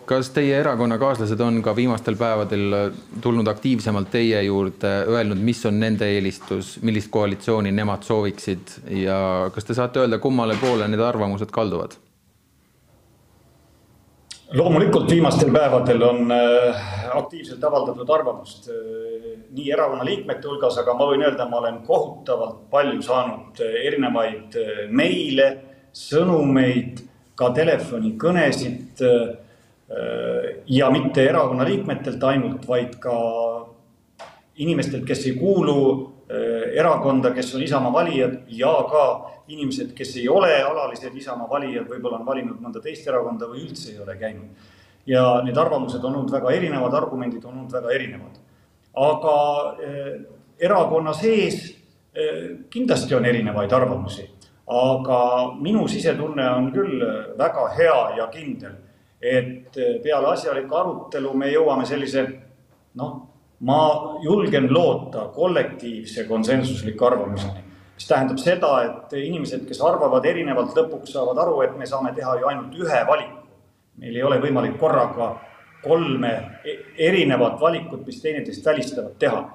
kas 0.08 0.30
teie 0.32 0.56
erakonnakaaslased 0.62 1.42
on 1.44 1.62
ka 1.64 1.76
viimastel 1.76 2.16
päevadel 2.16 2.76
tulnud 3.22 3.48
aktiivsemalt 3.52 4.10
teie 4.14 4.42
juurde, 4.46 4.94
öelnud, 5.12 5.40
mis 5.44 5.66
on 5.68 5.80
nende 5.80 6.08
eelistus, 6.16 6.78
millist 6.82 7.12
koalitsiooni 7.12 7.74
nemad 7.76 8.08
sooviksid 8.08 8.78
ja 9.04 9.20
kas 9.54 9.68
te 9.68 9.76
saate 9.78 10.04
öelda, 10.04 10.22
kummale 10.24 10.56
poole 10.62 10.88
need 10.88 11.04
arvamused 11.04 11.52
kalduvad? 11.52 11.98
loomulikult 14.56 15.10
viimastel 15.12 15.50
päevadel 15.52 16.02
on 16.08 16.32
äh, 16.32 16.86
aktiivselt 17.18 17.64
avaldatud 17.64 18.10
arvamust 18.10 18.70
äh, 18.72 19.34
nii 19.52 19.72
erakonna 19.76 20.06
liikmete 20.08 20.48
hulgas, 20.48 20.78
aga 20.80 20.94
ma 20.96 21.08
võin 21.10 21.26
öelda, 21.26 21.50
ma 21.52 21.60
olen 21.60 21.82
kohutavalt 21.88 22.62
palju 22.72 23.02
saanud 23.04 23.60
äh, 23.60 23.76
erinevaid 23.90 24.56
meile, 24.88 25.50
sõnumeid, 25.92 27.04
ka 27.36 27.52
telefonikõnesid 27.54 29.04
ja 30.68 30.90
mitte 30.92 31.24
erakonna 31.24 31.64
liikmetelt 31.64 32.24
ainult, 32.24 32.68
vaid 32.68 32.98
ka 33.00 33.16
inimestelt, 34.58 35.06
kes 35.06 35.26
ei 35.26 35.36
kuulu 35.38 35.78
äh, 36.32 36.74
erakonda, 36.80 37.32
kes 37.32 37.56
on 37.56 37.64
Isamaa 37.64 37.94
valijad 37.94 38.40
ja 38.48 38.74
ka 38.90 39.04
inimesed, 39.48 39.94
kes 39.98 40.16
ei 40.18 40.30
ole 40.30 40.52
alalised 40.64 41.16
Isamaa 41.16 41.50
valijad, 41.50 41.88
võib-olla 41.90 42.20
on 42.20 42.26
valinud 42.26 42.62
mõnda 42.62 42.82
teist 42.84 43.08
erakonda 43.08 43.50
või 43.50 43.68
üldse 43.68 43.94
ei 43.94 44.02
ole 44.04 44.18
käinud. 44.18 44.74
ja 45.08 45.42
need 45.44 45.58
arvamused 45.58 46.04
on 46.04 46.16
olnud 46.16 46.32
väga 46.32 46.52
erinevad, 46.52 46.94
argumendid 46.94 47.46
on 47.46 47.54
olnud 47.54 47.72
väga 47.72 47.92
erinevad. 47.92 48.40
aga 48.96 49.36
äh, 49.84 50.10
erakonna 50.60 51.14
sees 51.14 51.62
äh, 52.18 52.66
kindlasti 52.70 53.16
on 53.16 53.26
erinevaid 53.26 53.74
arvamusi, 53.74 54.30
aga 54.68 55.22
minu 55.62 55.88
sisetunne 55.88 56.50
on 56.50 56.72
küll 56.74 57.06
väga 57.38 57.70
hea 57.78 58.00
ja 58.18 58.28
kindel 58.28 58.74
et 59.22 59.78
eh, 59.78 59.96
peale 60.04 60.28
asjalikku 60.34 60.76
arutelu 60.76 61.34
me 61.34 61.50
jõuame 61.52 61.86
sellise 61.90 62.26
noh, 62.96 63.16
ma 63.60 63.80
julgen 64.24 64.70
loota 64.74 65.28
kollektiivse 65.34 66.28
konsensusliku 66.28 67.06
arvamuseni. 67.06 67.64
mis 67.98 68.08
tähendab 68.08 68.38
seda, 68.38 68.72
et 68.86 69.14
inimesed, 69.18 69.66
kes 69.66 69.82
arvavad 69.82 70.26
erinevalt, 70.26 70.76
lõpuks 70.78 71.16
saavad 71.16 71.38
aru, 71.42 71.62
et 71.66 71.78
me 71.78 71.86
saame 71.86 72.14
teha 72.14 72.36
ju 72.38 72.48
ainult 72.48 72.78
ühe 72.78 73.02
valiku. 73.08 73.42
meil 73.98 74.16
ei 74.16 74.24
ole 74.24 74.38
võimalik 74.40 74.78
korraga 74.78 75.40
kolme 75.82 76.34
e-, 76.66 76.78
erinevat 77.08 77.60
valikut, 77.62 78.06
mis 78.06 78.22
teineteist 78.22 78.66
välistavad, 78.66 79.16
teha. 79.20 79.48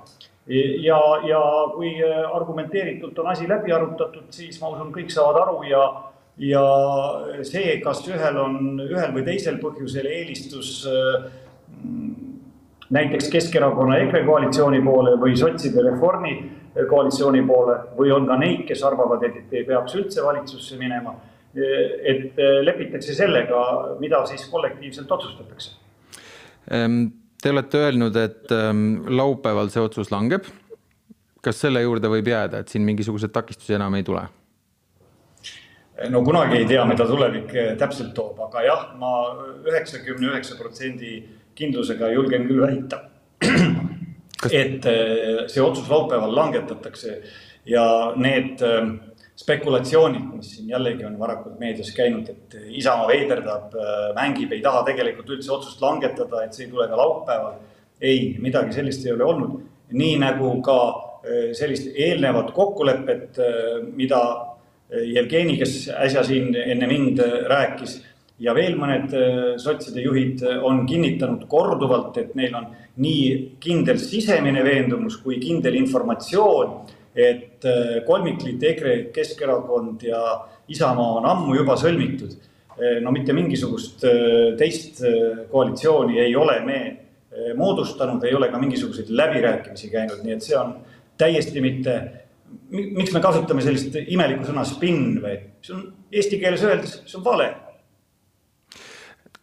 ja, 0.82 0.98
ja 1.26 1.40
kui 1.74 1.94
argumenteeritult 2.34 3.18
on 3.18 3.26
asi 3.30 3.48
läbi 3.48 3.72
arutatud, 3.72 4.26
siis 4.30 4.60
ma 4.60 4.72
usun, 4.74 4.90
kõik 4.90 5.10
saavad 5.14 5.38
aru 5.44 5.62
ja 5.70 5.84
ja 6.38 6.64
see, 7.44 7.76
kas 7.84 8.00
ühel 8.08 8.38
on 8.40 8.80
ühel 8.86 9.12
või 9.14 9.24
teisel 9.26 9.58
põhjusel 9.60 10.08
eelistus 10.08 10.86
näiteks 12.92 13.28
Keskerakonna 13.32 13.98
EKRE 14.06 14.24
koalitsiooni 14.24 14.80
poole 14.84 15.16
või 15.20 15.36
sotside 15.36 15.84
reformi 15.90 16.36
koalitsiooni 16.88 17.42
poole 17.46 17.76
või 17.98 18.12
on 18.14 18.26
ka 18.28 18.38
neid, 18.40 18.64
kes 18.68 18.82
arvavad, 18.86 19.24
et 19.26 19.52
ei 19.52 19.64
peaks 19.68 19.96
üldse 19.98 20.24
valitsusse 20.24 20.78
minema. 20.80 21.14
et 21.52 22.38
lepitakse 22.64 23.12
sellega, 23.12 23.58
mida 24.00 24.22
siis 24.24 24.46
kollektiivselt 24.48 25.10
otsustatakse. 25.12 25.74
Ehm, 26.70 27.10
te 27.42 27.50
olete 27.50 27.78
öelnud, 27.78 28.16
et 28.16 28.54
ehm, 28.56 29.02
laupäeval 29.18 29.68
see 29.68 29.82
otsus 29.82 30.10
langeb. 30.10 30.48
kas 31.42 31.60
selle 31.60 31.82
juurde 31.82 32.08
võib 32.08 32.28
jääda, 32.28 32.60
et 32.62 32.68
siin 32.68 32.84
mingisuguseid 32.86 33.32
takistusi 33.34 33.74
enam 33.74 33.94
ei 33.94 34.02
tule? 34.02 34.22
No 36.10 36.22
kunagi 36.24 36.58
ei 36.58 36.66
tea, 36.66 36.82
mida 36.88 37.06
tulevik 37.06 37.54
eh, 37.54 37.70
täpselt 37.78 38.12
toob, 38.16 38.40
aga 38.46 38.64
jah, 38.66 38.82
ma 38.98 39.12
üheksakümne 39.68 40.32
üheksa 40.32 40.58
protsendi 40.58 41.20
kindlusega 41.58 42.10
julgen 42.14 42.46
küll 42.48 42.62
väita, 42.64 43.02
et 44.62 44.86
eh, 44.88 45.46
see 45.52 45.62
otsus 45.62 45.88
laupäeval 45.90 46.34
langetatakse 46.36 47.18
ja 47.68 47.84
need 48.16 48.62
eh, 48.66 48.92
spekulatsioonid, 49.42 50.28
mis 50.36 50.54
siin 50.56 50.70
jällegi 50.72 51.06
on 51.08 51.18
varakult 51.20 51.58
meedias 51.60 51.90
käinud, 51.96 52.28
et 52.30 52.56
Isamaa 52.78 53.08
veiderdab, 53.08 53.72
mängib, 54.14 54.52
ei 54.52 54.60
taha 54.62 54.82
tegelikult 54.86 55.32
üldse 55.34 55.50
otsust 55.54 55.80
langetada, 55.82 56.44
et 56.44 56.54
see 56.54 56.66
ei 56.66 56.70
tule 56.70 56.86
ka 56.90 56.98
laupäeval. 57.00 57.56
ei, 58.02 58.36
midagi 58.42 58.74
sellist 58.76 59.06
ei 59.06 59.14
ole 59.14 59.24
olnud, 59.24 59.56
nii 59.94 60.18
nagu 60.20 60.52
ka 60.66 60.76
sellist 61.56 61.88
eelnevat 61.94 62.50
kokkulepet, 62.54 63.40
mida 63.96 64.20
Jevgeni, 64.92 65.56
kes 65.56 65.86
äsja 65.88 66.24
siin 66.26 66.52
enne 66.58 66.86
mind 66.90 67.20
rääkis 67.48 68.00
ja 68.42 68.54
veel 68.56 68.76
mõned 68.78 69.12
äh, 69.16 69.40
sotside 69.60 70.02
juhid 70.04 70.42
on 70.64 70.84
kinnitanud 70.88 71.46
korduvalt, 71.50 72.16
et 72.20 72.34
neil 72.38 72.54
on 72.58 72.70
nii 73.02 73.26
kindel 73.62 74.00
sisemine 74.02 74.64
veendumus 74.66 75.18
kui 75.22 75.38
kindel 75.42 75.76
informatsioon, 75.80 76.74
et 77.14 77.68
äh, 77.68 78.00
kolmikliit 78.06 78.64
EKRE, 78.72 78.96
Keskerakond 79.14 80.06
ja 80.08 80.22
Isamaa 80.72 81.18
on 81.20 81.28
ammu 81.28 81.58
juba 81.58 81.76
sõlmitud. 81.80 82.34
Äh, 82.78 82.98
no 83.04 83.12
mitte 83.14 83.36
mingisugust 83.36 84.02
teist 84.58 85.02
koalitsiooni 85.52 86.18
ei 86.22 86.34
ole 86.36 86.58
me 86.66 86.80
moodustanud, 87.56 88.20
ei 88.28 88.34
ole 88.36 88.50
ka 88.52 88.58
mingisuguseid 88.60 89.08
läbirääkimisi 89.08 89.88
käinud, 89.88 90.18
nii 90.20 90.34
et 90.34 90.44
see 90.44 90.56
on 90.58 90.74
täiesti 91.16 91.62
mitte 91.64 91.94
miks 92.72 93.12
me 93.14 93.22
kasutame 93.24 93.64
sellist 93.64 93.96
imelikku 94.02 94.46
sõna 94.48 94.64
spinn 94.68 95.20
või, 95.22 95.36
see 95.64 95.76
on 95.76 95.84
eesti 96.12 96.40
keeles 96.42 96.64
öeldes, 96.66 96.96
see 97.06 97.18
on 97.20 97.26
vale. 97.26 97.48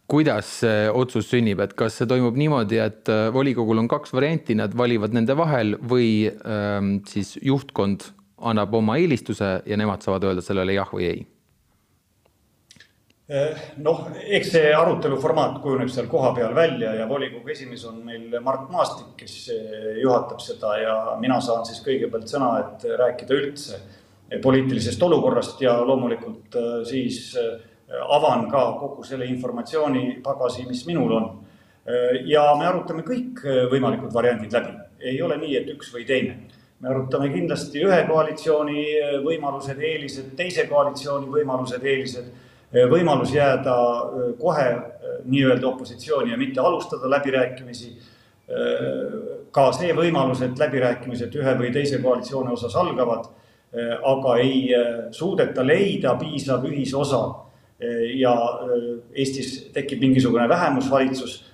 kuidas 0.09 0.47
see 0.63 0.85
otsus 0.89 1.29
sünnib, 1.29 1.59
et 1.61 1.75
kas 1.77 1.99
see 1.99 2.09
toimub 2.09 2.37
niimoodi, 2.39 2.79
et 2.81 3.11
äh, 3.13 3.27
volikogul 3.33 3.81
on 3.81 3.89
kaks 3.91 4.13
varianti, 4.15 4.57
nad 4.57 4.73
valivad 4.77 5.13
nende 5.13 5.35
vahel 5.37 5.75
või 5.81 6.29
ähm, 6.29 6.95
siis 7.09 7.35
juhtkond 7.41 8.11
annab 8.39 8.73
oma 8.73 8.97
eelistuse 8.97 9.59
ja 9.65 9.77
nemad 9.77 10.01
saavad 10.01 10.29
öelda 10.29 10.45
sellele 10.45 10.77
jah 10.77 10.89
või 10.95 11.09
ei 11.09 11.27
noh, 13.85 14.07
eks 14.25 14.49
see 14.55 14.69
arutelu 14.73 15.17
formaat 15.21 15.59
kujuneb 15.61 15.91
seal 15.93 16.07
kohapeal 16.09 16.55
välja 16.57 16.95
ja 16.97 17.05
volikogu 17.09 17.51
esimees 17.53 17.83
on 17.85 18.01
meil 18.05 18.33
Mart 18.41 18.69
Maastik, 18.73 19.13
kes 19.19 19.35
eh, 19.53 19.99
juhatab 20.01 20.41
seda 20.41 20.73
ja 20.81 20.95
mina 21.21 21.37
saan 21.41 21.65
siis 21.67 21.83
kõigepealt 21.85 22.29
sõna, 22.31 22.55
et 22.63 22.87
rääkida 22.97 23.37
üldse 23.37 23.81
poliitilisest 24.41 25.03
olukorrast 25.05 25.61
ja 25.61 25.77
loomulikult 25.85 26.57
eh, 26.57 26.71
siis 26.89 27.35
avan 28.09 28.47
ka 28.49 28.63
kogu 28.81 29.05
selle 29.05 29.29
informatsioonipagasi, 29.29 30.65
mis 30.69 30.83
minul 30.85 31.13
on. 31.13 31.29
ja 32.29 32.43
me 32.57 32.67
arutame 32.69 33.01
kõik 33.01 33.39
võimalikud 33.71 34.13
variandid 34.13 34.53
läbi, 34.53 34.75
ei 35.09 35.21
ole 35.25 35.39
nii, 35.41 35.55
et 35.57 35.71
üks 35.73 35.89
või 35.93 36.05
teine. 36.05 36.35
me 36.81 36.89
arutame 36.89 37.31
kindlasti 37.33 37.81
ühe 37.81 38.03
koalitsiooni 38.05 38.83
võimalused, 39.25 39.81
eelised, 39.81 40.35
teise 40.37 40.67
koalitsiooni 40.69 41.33
võimalused, 41.33 41.81
eelised 41.81 42.29
Eh, 42.29 42.45
võimalus 42.73 43.33
jääda 43.33 43.75
eh, 43.75 44.31
kohe 44.39 44.67
eh, 44.69 45.17
nii-öelda 45.25 45.67
opositsiooni 45.67 46.31
ja 46.31 46.37
mitte 46.37 46.61
alustada 46.61 47.09
läbirääkimisi. 47.09 47.97
ka 49.51 49.63
see 49.77 49.91
võimalus, 49.93 50.39
et 50.41 50.57
läbirääkimised 50.57 51.35
ühe 51.37 51.51
või 51.59 51.67
teise 51.69 51.99
koalitsiooni 52.01 52.49
osas 52.49 52.73
algavad, 52.81 53.27
aga 54.09 54.31
ei 54.41 54.71
suudeta 55.13 55.61
leida 55.61 56.15
piisav 56.17 56.65
ühisosa 56.65 57.19
ja 58.17 58.33
Eestis 59.13 59.69
tekib 59.73 60.01
mingisugune 60.01 60.47
vähemusvalitsus. 60.49 61.45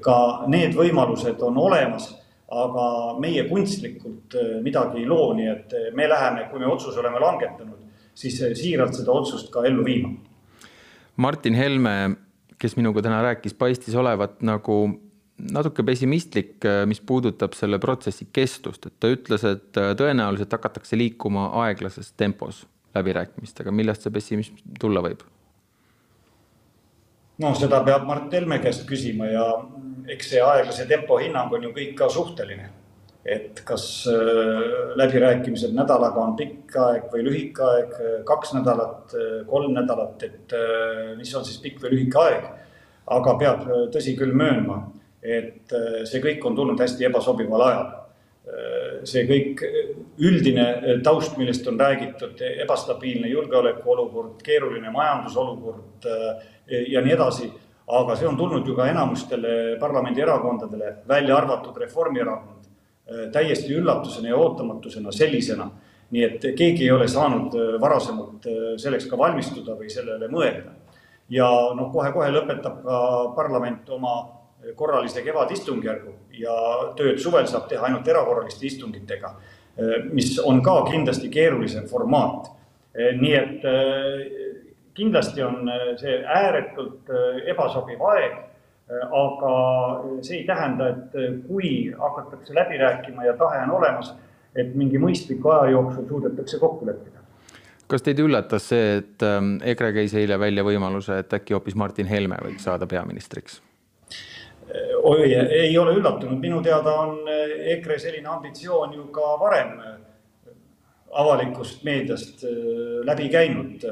ka 0.00 0.44
need 0.46 0.72
võimalused 0.72 1.42
on 1.44 1.58
olemas, 1.58 2.16
aga 2.48 3.18
meie 3.20 3.44
kunstlikult 3.44 4.38
midagi 4.62 5.02
ei 5.02 5.06
loo, 5.06 5.34
nii 5.34 5.48
et 5.48 5.76
me 5.92 6.08
läheme, 6.08 6.48
kui 6.48 6.64
me 6.64 6.66
otsuse 6.66 7.00
oleme 7.00 7.20
langetanud, 7.20 7.76
siis 8.14 8.40
siiralt 8.54 8.94
seda 8.94 9.12
otsust 9.12 9.52
ka 9.52 9.66
ellu 9.68 9.84
viima 9.84 10.16
Martin 11.18 11.54
Helme, 11.58 11.94
kes 12.58 12.76
minuga 12.78 13.02
täna 13.02 13.18
rääkis, 13.22 13.54
paistis 13.58 13.94
olevat 13.98 14.38
nagu 14.46 14.78
natuke 15.50 15.82
pessimistlik, 15.86 16.62
mis 16.86 17.00
puudutab 17.00 17.54
selle 17.58 17.78
protsessi 17.82 18.28
kestust, 18.32 18.86
et 18.86 18.94
ta 19.00 19.10
ütles, 19.10 19.44
et 19.46 19.80
tõenäoliselt 19.98 20.54
hakatakse 20.54 20.98
liikuma 20.98 21.48
aeglases 21.64 22.12
tempos 22.18 22.64
läbirääkimistega, 22.94 23.74
millest 23.74 24.06
see 24.06 24.14
pessimism 24.14 24.62
tulla 24.80 25.02
võib? 25.04 25.26
no 27.38 27.52
seda 27.54 27.78
peab 27.86 28.06
Mart 28.06 28.32
Helme 28.34 28.58
käest 28.62 28.82
küsima 28.88 29.28
ja 29.30 29.44
eks 30.10 30.32
see 30.32 30.40
aeglase 30.42 30.86
tempo 30.90 31.20
hinnang 31.22 31.52
on 31.54 31.68
ju 31.68 31.70
kõik 31.76 31.92
ka 31.98 32.08
suhteline 32.10 32.70
et 33.28 33.60
kas 33.68 33.84
äh, 34.08 34.62
läbirääkimised 34.96 35.74
nädalaga 35.76 36.22
on 36.22 36.34
pikk 36.38 36.76
aeg 36.80 37.08
või 37.12 37.24
lühike 37.26 37.64
aeg, 37.64 37.94
kaks 38.28 38.54
nädalat, 38.56 39.14
kolm 39.50 39.74
nädalat, 39.76 40.24
et 40.24 40.56
äh, 40.56 41.12
mis 41.18 41.34
on 41.36 41.44
siis 41.46 41.60
pikk 41.64 41.82
või 41.84 41.96
lühike 41.96 42.22
aeg. 42.24 42.48
aga 43.08 43.34
peab 43.40 43.62
tõsi 43.92 44.12
küll 44.16 44.34
möönma, 44.36 44.82
et 45.22 45.72
äh, 45.72 46.02
see 46.08 46.20
kõik 46.24 46.44
on 46.44 46.56
tulnud 46.56 46.80
hästi 46.80 47.08
ebasobival 47.10 47.66
ajal. 47.70 47.88
see 49.04 49.26
kõik 49.28 49.60
üldine 50.24 50.64
taust, 51.04 51.34
millest 51.36 51.66
on 51.68 51.76
räägitud, 51.78 52.40
ebastabiilne 52.64 53.28
julgeolekuolukord, 53.28 54.38
keeruline 54.42 54.88
majandusolukord 54.90 56.06
ja 56.66 57.02
nii 57.04 57.12
edasi 57.12 57.50
aga 57.88 58.16
see 58.16 58.28
on 58.28 58.36
tulnud 58.36 58.66
ju 58.66 58.74
ka 58.76 58.86
enamustele 58.90 59.76
parlamendierakondadele, 59.80 60.94
välja 61.08 61.36
arvatud 61.36 61.76
Reformierakond, 61.80 62.57
äh, 62.57 62.57
täiesti 63.32 63.74
üllatusena 63.74 64.28
ja 64.28 64.36
ootamatusena 64.36 65.12
sellisena. 65.12 65.70
nii 66.10 66.22
et 66.24 66.44
keegi 66.56 66.86
ei 66.86 66.90
ole 66.90 67.04
saanud 67.08 67.52
äh, 67.52 67.80
varasemalt 67.80 68.46
äh, 68.48 68.52
selleks 68.80 69.06
ka 69.06 69.18
valmistuda 69.18 69.74
või 69.76 69.90
sellele 69.92 70.28
mõelda. 70.32 70.72
ja 71.28 71.48
noh, 71.76 71.90
kohe-kohe 71.92 72.30
lõpetab 72.32 72.82
ka 72.84 72.98
parlament 73.36 73.88
oma 73.88 74.14
korralise 74.74 75.22
kevadistungjärgu 75.22 76.14
ja 76.40 76.54
tööd 76.96 77.20
suvel 77.20 77.46
saab 77.46 77.68
teha 77.68 77.84
ainult 77.86 78.08
erakorraliste 78.08 78.66
istungitega, 78.66 79.34
mis 80.10 80.38
on 80.38 80.62
ka 80.62 80.80
kindlasti 80.90 81.28
keerulisem 81.28 81.86
formaat. 81.86 82.48
nii 83.20 83.34
et 83.34 83.66
kindlasti 84.98 85.42
on 85.42 85.68
äh, 85.68 85.94
see 86.00 86.18
ääretult 86.26 87.10
äh, 87.10 87.42
ebasobiv 87.52 88.02
aeg, 88.12 88.34
äh, 88.34 88.47
aga 88.88 89.52
see 90.24 90.40
ei 90.40 90.46
tähenda, 90.48 90.88
et 90.88 91.44
kui 91.46 91.92
hakatakse 91.98 92.54
läbi 92.56 92.78
rääkima 92.80 93.26
ja 93.26 93.36
tahe 93.36 93.60
on 93.66 93.76
olemas, 93.76 94.14
et 94.56 94.74
mingi 94.74 95.00
mõistliku 95.00 95.52
aja 95.52 95.74
jooksul 95.74 96.08
suudetakse 96.08 96.58
kokku 96.58 96.88
leppida. 96.88 97.20
Kas 97.88 98.04
teid 98.04 98.18
üllatas 98.20 98.68
see, 98.68 98.98
et 99.00 99.24
ähm, 99.24 99.56
EKRE 99.64 99.94
käis 99.96 100.14
eile 100.16 100.36
välja 100.40 100.64
võimaluse, 100.64 101.22
et 101.22 101.32
äkki 101.32 101.56
hoopis 101.56 101.76
Martin 101.76 102.08
Helme 102.08 102.36
võiks 102.44 102.64
saada 102.68 102.86
peaministriks? 102.86 103.62
oi, 105.08 105.32
ei 105.32 105.78
ole 105.80 105.94
üllatunud, 105.96 106.36
minu 106.42 106.58
teada 106.60 106.92
on 107.00 107.22
EKRE 107.72 107.96
selline 108.02 108.28
ambitsioon 108.28 108.92
ju 108.92 109.06
ka 109.14 109.30
varem 109.40 109.78
avalikust 111.16 111.84
meediast 111.88 112.44
läbi 113.08 113.30
käinud 113.32 113.86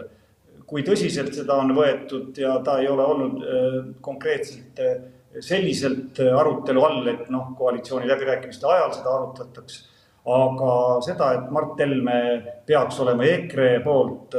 kui 0.67 0.85
tõsiselt 0.87 1.35
seda 1.35 1.59
on 1.63 1.73
võetud 1.77 2.37
ja 2.41 2.57
ta 2.65 2.81
ei 2.83 2.89
ole 2.91 3.05
olnud 3.07 3.43
äh, 3.43 3.77
konkreetselt 4.05 4.81
äh, 4.83 4.97
selliselt 5.41 6.19
äh, 6.23 6.33
arutelu 6.35 6.83
all, 6.83 7.05
et 7.13 7.29
noh, 7.31 7.53
koalitsiooni 7.59 8.09
läbirääkimiste 8.11 8.67
ajal 8.71 8.97
seda 8.97 9.15
arutatakse. 9.15 9.85
aga 10.27 10.71
seda, 11.07 11.27
et 11.37 11.51
Mart 11.55 11.79
Helme 11.79 12.17
peaks 12.67 12.97
olema 12.99 13.29
EKRE 13.31 13.69
poolt 13.85 14.35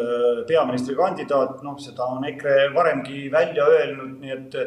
peaministrikandidaat, 0.50 1.62
noh, 1.64 1.78
seda 1.80 2.10
on 2.12 2.26
EKRE 2.28 2.74
varemgi 2.76 3.30
välja 3.32 3.70
öelnud, 3.72 4.18
nii 4.20 4.34
et 4.34 4.58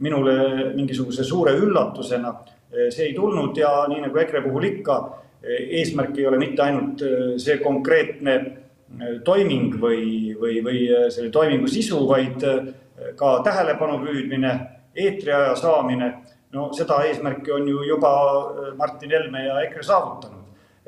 minule 0.00 0.70
mingisuguse 0.72 1.24
suure 1.24 1.52
üllatusena 1.52 2.32
see 2.70 3.10
ei 3.10 3.12
tulnud 3.12 3.58
ja 3.60 3.74
nii 3.92 4.06
nagu 4.06 4.22
EKRE 4.22 4.40
puhul 4.46 4.70
ikka, 4.70 4.96
eesmärk 5.42 6.16
ei 6.16 6.26
ole 6.30 6.38
mitte 6.40 6.64
ainult 6.64 7.04
see 7.44 7.58
konkreetne 7.60 8.38
toiming 9.24 9.76
või, 9.80 10.34
või, 10.40 10.58
või 10.64 10.82
äh, 10.90 11.06
selle 11.12 11.30
toimingu 11.30 11.68
sisu, 11.70 12.02
vaid 12.08 12.42
äh, 12.46 12.72
ka 13.16 13.38
tähelepanu 13.46 14.00
püüdmine, 14.04 14.52
eetriaja 14.96 15.54
saamine. 15.56 16.12
no 16.50 16.72
seda 16.74 16.96
eesmärki 17.06 17.52
on 17.54 17.68
ju 17.68 17.84
juba 17.86 18.10
äh, 18.10 18.76
Martin 18.76 19.10
Helme 19.10 19.44
ja 19.44 19.60
EKRE 19.62 19.82
saavutanud. 19.82 20.36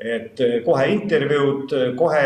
et 0.03 0.39
kohe 0.65 0.87
intervjuud, 0.89 1.73
kohe 1.95 2.23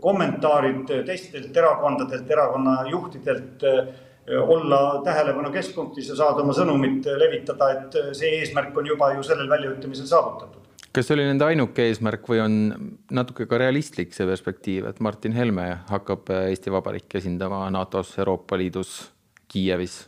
kommentaarid 0.00 0.88
teistelt 1.06 1.56
erakondadelt, 1.56 2.30
erakonna 2.30 2.88
juhtidelt 2.88 3.62
olla 4.48 5.02
tähelepanu 5.04 5.52
keskpunktis 5.52 6.08
ja 6.08 6.16
saada 6.16 6.42
oma 6.42 6.56
sõnumit 6.56 7.06
levitada, 7.20 7.70
et 7.76 7.98
see 8.16 8.40
eesmärk 8.40 8.76
on 8.80 8.88
juba 8.88 9.12
ju 9.14 9.22
sellel 9.22 9.52
väljaütlemisel 9.52 10.08
saavutatud 10.10 10.63
kas 10.94 11.08
see 11.08 11.16
oli 11.16 11.26
nende 11.26 11.46
ainuke 11.46 11.88
eesmärk 11.88 12.28
või 12.30 12.40
on 12.44 12.56
natuke 13.14 13.48
ka 13.50 13.58
realistlik 13.58 14.14
see 14.14 14.26
perspektiiv, 14.28 14.88
et 14.90 15.00
Martin 15.02 15.34
Helme 15.34 15.66
hakkab 15.90 16.30
äh, 16.30 16.50
Eesti 16.52 16.72
Vabariiki 16.74 17.18
esindama 17.18 17.64
NATO-s, 17.74 18.14
Euroopa 18.22 18.58
Liidus, 18.60 18.98
Kiievis? 19.50 20.04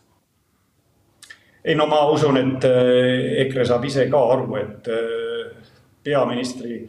ei 1.67 1.75
no 1.75 1.89
ma 1.91 2.05
usun, 2.15 2.39
et 2.39 2.65
äh, 2.69 3.43
EKRE 3.47 3.65
saab 3.67 3.85
ise 3.89 4.07
ka 4.11 4.21
aru, 4.37 4.47
et 4.61 4.87
äh, 4.95 5.73
peaministri 6.07 6.85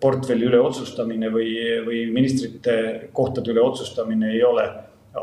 portfelli 0.00 0.48
üle 0.48 0.62
otsustamine 0.64 1.28
või, 1.32 1.50
või 1.84 2.06
ministrite 2.12 2.76
kohtade 3.12 3.52
üle 3.52 3.60
otsustamine 3.60 4.32
ei 4.32 4.40
ole 4.44 4.64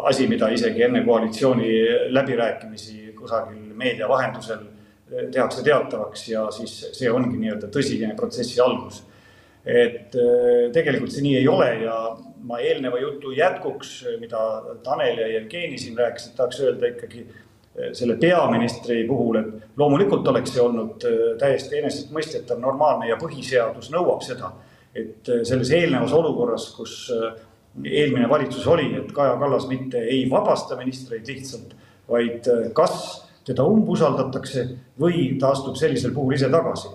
asi, 0.07 0.27
mida 0.29 0.51
isegi 0.53 0.85
enne 0.85 1.01
koalitsiooni 1.05 1.71
läbirääkimisi 2.13 3.15
kusagil 3.17 3.73
meedia 3.77 4.07
vahendusel 4.09 4.61
tehakse 5.31 5.63
teatavaks 5.63 6.27
ja 6.29 6.45
siis 6.55 6.75
see 6.95 7.11
ongi 7.11 7.39
nii-öelda 7.39 7.69
tõsine 7.73 8.13
protsessi 8.15 8.61
algus. 8.63 9.03
et 9.65 10.15
äh, 10.17 10.71
tegelikult 10.73 11.11
see 11.13 11.21
nii 11.21 11.35
ei 11.37 11.47
ole 11.47 11.67
ja 11.83 11.95
ma 12.49 12.57
eelneva 12.57 12.97
jutu 12.97 13.29
jätkuks, 13.37 13.91
mida 14.19 14.39
Tanel 14.81 15.19
ja 15.21 15.27
Jevgeni 15.35 15.77
siin 15.77 15.97
rääkisid, 15.97 16.33
tahaks 16.37 16.63
öelda 16.63 16.89
ikkagi 16.89 17.21
äh, 17.27 17.91
selle 17.93 18.15
peaministri 18.17 19.03
puhul, 19.07 19.37
et 19.37 19.77
loomulikult 19.77 20.27
oleks 20.33 20.55
see 20.55 20.63
olnud 20.63 21.05
äh, 21.05 21.21
täiesti 21.43 21.77
enesestmõistetav, 21.77 22.57
normaalne 22.63 23.11
ja 23.11 23.19
põhiseadus 23.21 23.91
nõuab 23.93 24.25
seda, 24.25 24.49
et 24.97 25.29
selles 25.47 25.69
eelnevas 25.77 26.15
olukorras, 26.17 26.71
kus 26.75 26.95
eelmine 27.85 28.25
valitsus 28.29 28.65
oli, 28.67 28.89
et 28.97 29.13
Kaja 29.15 29.37
Kallas 29.39 29.69
mitte 29.69 30.01
ei 30.01 30.25
vabasta 30.29 30.75
ministreid 30.79 31.29
lihtsalt, 31.29 31.77
vaid 32.09 32.49
kas 32.75 32.97
teda 33.45 33.65
umbusaldatakse 33.65 34.65
või 35.01 35.35
ta 35.39 35.51
astub 35.55 35.77
sellisel 35.79 36.13
puhul 36.13 36.35
ise 36.37 36.49
tagasi. 36.51 36.91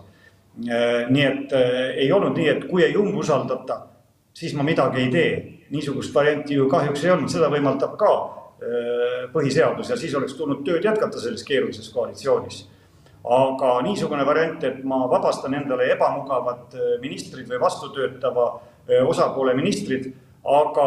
Äh, 0.57 1.11
nii 1.13 1.25
et 1.25 1.53
äh, 1.53 1.99
ei 2.05 2.13
olnud 2.13 2.37
nii, 2.39 2.49
et 2.49 2.65
kui 2.71 2.85
ei 2.85 2.95
umbusaldata, 2.97 3.81
siis 4.37 4.55
ma 4.57 4.65
midagi 4.67 5.03
ei 5.05 5.13
tee. 5.13 5.53
niisugust 5.67 6.15
varianti 6.15 6.55
ju 6.55 6.69
kahjuks 6.71 7.01
ei 7.05 7.11
olnud, 7.11 7.29
seda 7.29 7.49
võimaldab 7.51 7.97
ka 7.99 8.11
äh, 8.15 9.25
põhiseadus 9.33 9.91
ja 9.91 9.97
siis 9.99 10.15
oleks 10.15 10.37
tulnud 10.39 10.63
tööd 10.65 10.85
jätkata 10.87 11.19
selles 11.21 11.43
keerulises 11.45 11.91
koalitsioonis. 11.93 12.69
aga 13.27 13.73
niisugune 13.83 14.25
variant, 14.27 14.65
et 14.65 14.85
ma 14.85 15.01
vabastan 15.11 15.55
endale 15.59 15.91
ebamugavad 15.91 16.77
ministrid 17.03 17.49
või 17.51 17.59
vastutöötava 17.61 18.45
osapoole 19.11 19.55
ministrid, 19.55 20.13
aga 20.47 20.87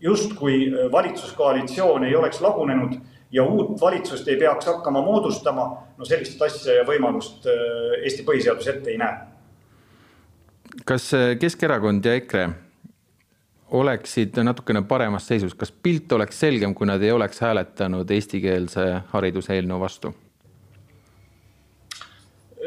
justkui 0.00 0.72
valitsuskoalitsioon 0.92 2.04
ei 2.04 2.16
oleks 2.16 2.40
lagunenud 2.40 2.96
ja 3.32 3.44
uut 3.44 3.80
valitsust 3.80 4.28
ei 4.28 4.36
peaks 4.36 4.66
hakkama 4.66 5.02
moodustama, 5.02 5.66
no 5.96 6.04
sellist 6.04 6.42
asja 6.42 6.80
ja 6.80 6.86
võimalust 6.86 7.46
äh, 7.46 8.00
Eesti 8.02 8.24
põhiseadus 8.26 8.70
ette 8.72 8.90
ei 8.90 8.98
näe. 8.98 9.20
kas 10.84 11.12
äh, 11.14 11.36
Keskerakond 11.38 12.04
ja 12.04 12.16
EKRE 12.18 12.48
oleksid 13.70 14.34
natukene 14.42 14.82
paremas 14.82 15.28
seisus, 15.30 15.54
kas 15.54 15.70
pilt 15.70 16.12
oleks 16.12 16.40
selgem, 16.40 16.74
kui 16.74 16.88
nad 16.90 17.02
ei 17.02 17.12
oleks 17.14 17.38
hääletanud 17.40 18.10
eestikeelse 18.10 18.90
hariduse 19.12 19.54
eelnõu 19.54 19.80
vastu? 19.80 20.14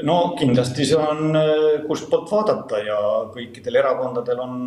no 0.04 0.18
kindlasti 0.40 0.88
see 0.88 1.00
on 1.00 1.36
äh, 1.38 1.84
kustpoolt 1.88 2.32
vaadata 2.32 2.80
ja 2.88 3.00
kõikidel 3.36 3.84
erakondadel 3.84 4.40
on 4.40 4.64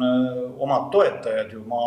omad 0.61 0.90
toetajad 0.92 1.56
ju, 1.56 1.64
ma 1.68 1.80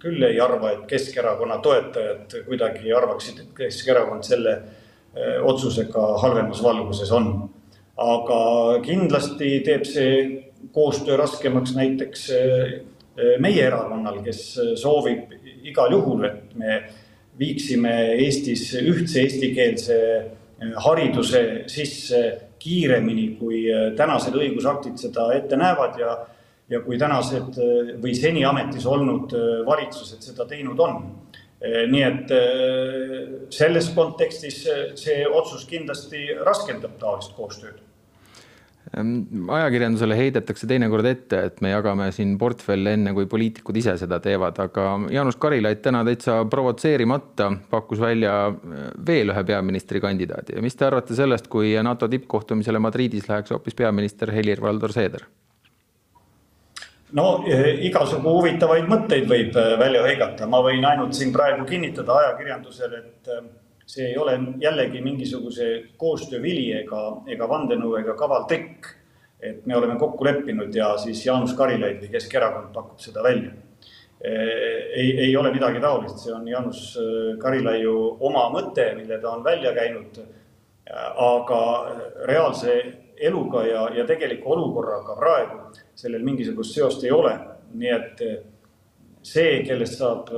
küll 0.00 0.22
ei 0.26 0.40
arva, 0.40 0.72
et 0.74 0.84
Keskerakonna 0.90 1.58
toetajad 1.64 2.36
kuidagi 2.46 2.92
arvaksid, 2.96 3.42
et 3.44 3.50
Keskerakond 3.56 4.26
selle 4.26 4.54
eh, 5.14 5.38
otsusega 5.42 6.06
halvemas 6.22 6.62
valguses 6.64 7.12
on. 7.16 7.32
aga 8.00 8.36
kindlasti 8.80 9.58
teeb 9.60 9.82
see 9.84 10.12
koostöö 10.72 11.18
raskemaks 11.20 11.74
näiteks 11.76 12.30
eh, 12.32 12.74
meie 13.38 13.66
erakonnal, 13.66 14.22
kes 14.24 14.42
soovib 14.80 15.34
igal 15.68 15.92
juhul, 15.92 16.24
et 16.24 16.54
me 16.56 16.78
viiksime 17.38 17.92
Eestis 18.20 18.70
ühtse 18.80 19.20
eestikeelse 19.20 19.98
hariduse 20.84 21.64
sisse 21.72 22.22
kiiremini, 22.60 23.26
kui 23.40 23.64
tänased 23.96 24.36
õigusaktid 24.36 25.00
seda 25.00 25.30
ette 25.36 25.56
näevad 25.56 25.96
ja 26.00 26.16
ja 26.70 26.80
kui 26.84 26.98
tänased 27.00 27.58
äh, 27.58 27.92
või 28.02 28.14
seni 28.16 28.44
ametis 28.46 28.86
olnud 28.88 29.34
äh, 29.34 29.60
valitsused 29.66 30.22
seda 30.24 30.46
teinud 30.48 30.80
on. 30.80 31.02
Äh, 31.60 31.84
nii 31.90 32.02
et 32.06 32.34
selles 33.52 33.90
kontekstis 33.96 34.62
see 34.96 35.22
otsus 35.28 35.66
kindlasti 35.68 36.30
raskendab 36.46 36.94
taolist 37.02 37.34
koostööd 37.36 37.82
ehm, 38.94 39.50
ajakirjandusele 39.58 40.16
heidetakse 40.16 40.68
teinekord 40.70 41.10
ette, 41.10 41.42
et 41.50 41.60
me 41.60 41.74
jagame 41.74 42.06
siin 42.16 42.36
portfelle 42.40 42.94
enne, 42.96 43.12
kui 43.16 43.28
poliitikud 43.28 43.76
ise 43.76 43.98
seda 44.00 44.22
teevad, 44.24 44.62
aga 44.62 44.86
Jaanus 45.12 45.36
Karilaid 45.42 45.82
täna 45.84 46.00
täitsa 46.06 46.38
provotseerimata 46.48 47.50
pakkus 47.74 48.00
välja 48.00 48.38
veel 49.06 49.34
ühe 49.34 49.44
peaministrikandidaadi 49.52 50.56
ja 50.56 50.64
mis 50.64 50.78
te 50.78 50.88
arvate 50.88 51.18
sellest, 51.18 51.50
kui 51.52 51.74
NATO 51.84 52.08
tippkohtumisele 52.08 52.80
Madridis 52.80 53.28
läheks 53.28 53.52
hoopis 53.52 53.76
peaminister 53.82 54.32
Helir-Valdor 54.32 54.96
Seeder? 54.96 55.28
No 57.12 57.26
eh, 57.48 57.80
igasugu 57.86 58.34
huvitavaid 58.38 58.88
mõtteid 58.90 59.26
võib 59.30 59.56
eh, 59.58 59.72
välja 59.80 60.02
hõigata, 60.04 60.48
ma 60.50 60.60
võin 60.64 60.84
ainult 60.86 61.16
siin 61.16 61.32
praegu 61.34 61.66
kinnitada 61.68 62.18
ajakirjandusele, 62.22 63.00
et 63.00 63.30
eh, 63.34 63.48
see 63.90 64.10
ei 64.12 64.18
ole 64.18 64.36
jällegi 64.62 65.02
mingisuguse 65.02 65.70
koostöö 65.98 66.42
vili 66.42 66.70
ega, 66.78 67.02
ega 67.30 67.48
vandenõu 67.50 67.96
ega 68.00 68.14
kaval 68.18 68.46
tekk. 68.50 68.96
et 69.40 69.66
me 69.66 69.76
oleme 69.76 69.94
kokku 69.98 70.24
leppinud 70.24 70.74
ja 70.74 70.92
siis 71.00 71.24
Jaanus 71.24 71.54
Karilaid 71.56 72.02
või 72.02 72.10
Keskerakond 72.12 72.74
pakub 72.74 72.98
seda 73.00 73.22
välja. 73.22 73.50
ei, 74.20 75.14
ei 75.18 75.36
ole 75.36 75.50
midagi 75.52 75.80
taolist, 75.80 76.18
see 76.20 76.32
on 76.32 76.44
Jaanus 76.48 76.98
Karilaiu 77.40 78.18
oma 78.20 78.50
mõte, 78.52 78.84
mille 78.98 79.16
ta 79.18 79.30
on 79.30 79.44
välja 79.44 79.72
käinud. 79.72 80.20
aga 81.16 81.62
reaalse 82.28 82.74
eluga 83.16 83.64
ja, 83.64 83.88
ja 83.94 84.04
tegeliku 84.04 84.52
olukorraga 84.52 85.16
praegu 85.16 85.58
sellel 86.00 86.24
mingisugust 86.26 86.76
seost 86.76 87.04
ei 87.04 87.12
ole. 87.14 87.34
nii 87.70 87.90
et 87.94 88.22
see, 89.22 89.60
kellest 89.62 90.00
saab 90.00 90.30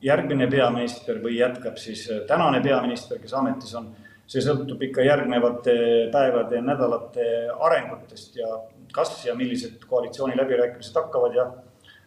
järgmine 0.00 0.46
peaminister 0.48 1.18
või 1.20 1.36
jätkab 1.36 1.76
siis 1.76 2.06
tänane 2.28 2.62
peaminister, 2.64 3.18
kes 3.20 3.34
ametis 3.36 3.74
on 3.76 3.90
see 4.28 4.40
sõltub 4.44 4.82
ikka 4.84 5.04
järgnevate 5.04 5.74
päevade 6.12 6.60
ja 6.60 6.64
nädalate 6.64 7.26
arengutest 7.68 8.36
ja 8.36 8.48
kas 8.94 9.12
ja 9.26 9.34
millised 9.36 9.84
koalitsiooniläbirääkimised 9.88 10.96
hakkavad 10.96 11.36
ja 11.36 11.46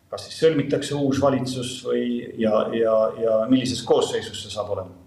kas 0.10 0.26
siis 0.28 0.42
sõlmitakse 0.44 0.98
uus 0.98 1.22
valitsus 1.22 1.78
või 1.86 2.04
ja, 2.42 2.66
ja, 2.78 2.96
ja 3.22 3.38
millises 3.50 3.84
koosseisus 3.86 4.42
see 4.44 4.54
saab 4.54 4.74
olema 4.76 5.01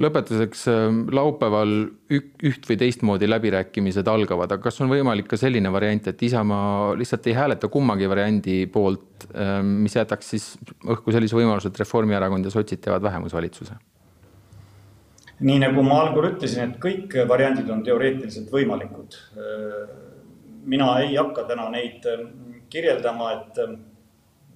lõpetuseks 0.00 0.64
ähm, 0.72 1.00
laupäeval 1.12 1.72
üht 2.12 2.68
või 2.68 2.76
teistmoodi 2.80 3.28
läbirääkimised 3.28 4.08
algavad, 4.08 4.54
aga 4.54 4.64
kas 4.64 4.80
on 4.80 4.90
võimalik 4.92 5.28
ka 5.28 5.36
selline 5.40 5.72
variant, 5.72 6.08
et 6.08 6.22
Isamaa 6.24 6.94
lihtsalt 6.98 7.26
ei 7.28 7.36
hääleta 7.36 7.68
kummagi 7.72 8.08
variandi 8.08 8.56
poolt, 8.72 9.26
ähm, 9.34 9.74
mis 9.84 9.96
jätaks 9.96 10.32
siis 10.34 10.46
õhku 10.80 11.12
sellise 11.12 11.36
võimaluse, 11.36 11.68
et 11.68 11.82
Reformierakond 11.82 12.48
ja 12.48 12.54
sotsid 12.54 12.84
teevad 12.84 13.04
vähemusvalitsuse? 13.08 13.80
nii 15.42 15.58
nagu 15.58 15.82
ma 15.82 15.96
algul 16.04 16.28
ütlesin, 16.28 16.70
et 16.70 16.76
kõik 16.78 17.16
variandid 17.26 17.66
on 17.74 17.80
teoreetiliselt 17.82 18.52
võimalikud. 18.52 19.16
mina 20.70 20.92
ei 21.02 21.16
hakka 21.16 21.42
täna 21.48 21.66
neid 21.72 22.06
ähm, 22.06 22.28
kirjeldama, 22.70 23.32
et 23.32 23.58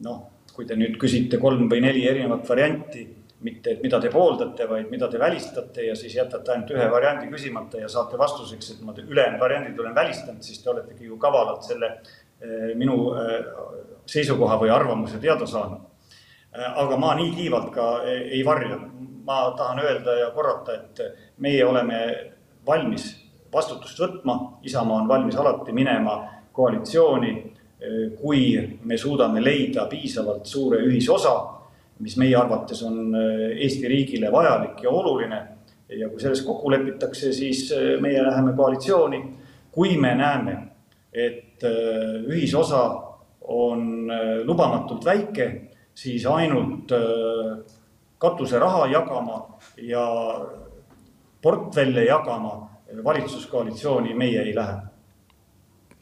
noh, 0.06 0.20
kui 0.54 0.64
te 0.64 0.76
nüüd 0.78 0.94
küsite 1.00 1.40
kolm 1.42 1.66
või 1.68 1.82
neli 1.82 2.06
erinevat 2.06 2.46
varianti, 2.48 3.02
mitte 3.40 3.70
et 3.70 3.82
mida 3.82 3.98
te 4.00 4.08
pooldate, 4.12 4.64
vaid 4.68 4.88
mida 4.90 5.08
te 5.12 5.18
välistate 5.20 5.84
ja 5.90 5.96
siis 5.96 6.14
jätate 6.16 6.52
ainult 6.52 6.70
ühe 6.72 6.86
variandi 6.90 7.28
küsimata 7.32 7.80
ja 7.82 7.88
saate 7.92 8.18
vastuseks, 8.18 8.70
et 8.72 8.84
ma 8.84 8.94
ülejäänud 8.96 9.40
variandid 9.40 9.80
olen 9.80 9.94
välistanud, 9.94 10.42
siis 10.42 10.62
te 10.62 10.70
oletegi 10.72 11.10
ju 11.10 11.18
kavalalt 11.20 11.66
selle 11.66 11.90
äh, 11.92 12.72
minu 12.74 13.12
äh, 13.12 13.34
seisukoha 14.08 14.56
või 14.62 14.72
arvamuse 14.72 15.20
teada 15.20 15.46
saanud. 15.46 15.84
Äh, 16.56 16.78
aga 16.84 16.96
ma 16.96 17.12
nii 17.18 17.34
kiivalt 17.36 17.68
ka 17.74 17.90
ei 18.06 18.40
varja 18.46 18.80
ma 19.26 19.42
tahan 19.58 19.82
öelda 19.84 20.16
ja 20.20 20.30
korrata, 20.30 20.74
et 20.74 21.00
meie 21.42 21.64
oleme 21.66 22.00
valmis 22.66 23.10
vastutust 23.52 24.00
võtma, 24.00 24.38
Isamaa 24.62 25.02
on 25.02 25.08
valmis 25.08 25.36
alati 25.36 25.72
minema 25.72 26.16
koalitsiooni, 26.52 27.32
kui 28.20 28.40
me 28.84 28.96
suudame 28.98 29.42
leida 29.42 29.84
piisavalt 29.90 30.46
suure 30.46 30.78
ühisosa, 30.86 31.34
mis 31.98 32.16
meie 32.20 32.36
arvates 32.36 32.82
on 32.82 33.14
Eesti 33.16 33.88
riigile 33.88 34.32
vajalik 34.32 34.82
ja 34.82 34.90
oluline. 34.90 35.42
ja 35.88 36.08
kui 36.08 36.20
selles 36.20 36.42
kokku 36.42 36.70
lepitakse, 36.70 37.32
siis 37.32 37.70
meie 38.00 38.22
läheme 38.22 38.52
koalitsiooni. 38.56 39.22
kui 39.72 39.96
me 39.96 40.14
näeme, 40.14 40.56
et 41.12 41.62
ühisosa 42.26 43.02
on 43.40 44.08
lubamatult 44.44 45.04
väike, 45.04 45.70
siis 45.94 46.26
ainult 46.26 46.92
katuseraha 48.18 48.86
jagama 48.86 49.58
ja 49.76 50.06
portfelle 51.42 52.04
jagama 52.04 52.70
valitsuskoalitsiooni 53.04 54.14
meie 54.14 54.42
ei 54.42 54.54
lähe. 54.54 54.76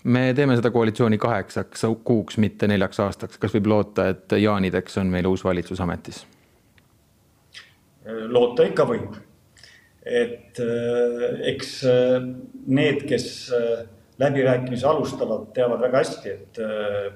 Me 0.05 0.35
teeme 0.37 0.57
seda 0.57 0.71
koalitsiooni 0.71 1.19
kaheksaks 1.19 1.87
kuuks, 2.05 2.39
mitte 2.39 2.69
neljaks 2.69 3.01
aastaks. 3.01 3.39
kas 3.39 3.55
võib 3.57 3.69
loota, 3.73 4.09
et 4.13 4.37
jaanideks 4.39 4.99
on 5.01 5.13
meil 5.13 5.27
uus 5.27 5.45
valitsus 5.45 5.81
ametis? 5.81 6.25
loota 8.05 8.67
ikka 8.69 8.85
võib. 8.89 9.17
et 10.05 10.61
äh, 10.61 11.23
eks 11.49 11.79
äh, 11.89 12.27
need, 12.67 13.07
kes 13.09 13.49
äh, 13.57 13.87
läbirääkimisi 14.21 14.85
alustavad, 14.87 15.49
teavad 15.57 15.81
väga 15.81 16.03
hästi, 16.03 16.35
et 16.35 16.59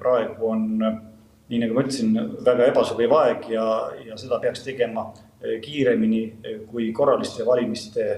praegu 0.01 0.48
on 0.51 0.64
nii 0.81 1.61
nagu 1.62 1.77
ma 1.77 1.85
ütlesin, 1.85 2.16
väga 2.44 2.70
ebasobiv 2.72 3.12
aeg 3.20 3.44
ja, 3.53 3.66
ja 4.03 4.16
seda 4.18 4.40
peaks 4.42 4.64
tegema 4.64 5.05
kiiremini 5.62 6.22
kui 6.72 6.88
korraliste 6.96 7.46
valimiste 7.46 8.09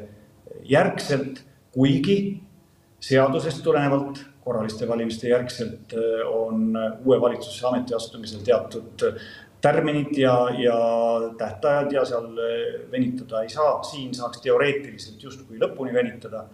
järgselt, 0.64 1.42
kuigi 1.76 2.16
seadusest 3.04 3.60
tulenevalt 3.66 4.22
korraliste 4.44 4.88
valimiste 4.88 5.28
järgselt 5.28 5.92
eh, 5.92 6.24
on 6.26 6.74
uue 7.04 7.20
valitsuse 7.20 7.66
ametiastumisel 7.66 8.42
teatud 8.46 9.04
tärminid 9.60 10.16
ja, 10.16 10.34
ja 10.56 10.76
tähtajad 11.38 11.92
ja 11.92 12.04
seal 12.08 12.28
venitada 12.92 13.42
ei 13.42 13.48
saa, 13.52 13.82
siin 13.84 14.14
saaks 14.16 14.40
teoreetiliselt 14.40 15.22
justkui 15.22 15.60
lõpuni 15.60 15.92
venitada. 15.94 16.46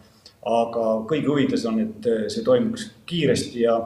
aga 0.47 0.83
kõigi 1.11 1.27
huvides 1.27 1.65
on, 1.67 1.79
et 1.83 2.09
see 2.31 2.45
toimuks 2.47 2.85
kiiresti 3.07 3.65
ja 3.65 3.77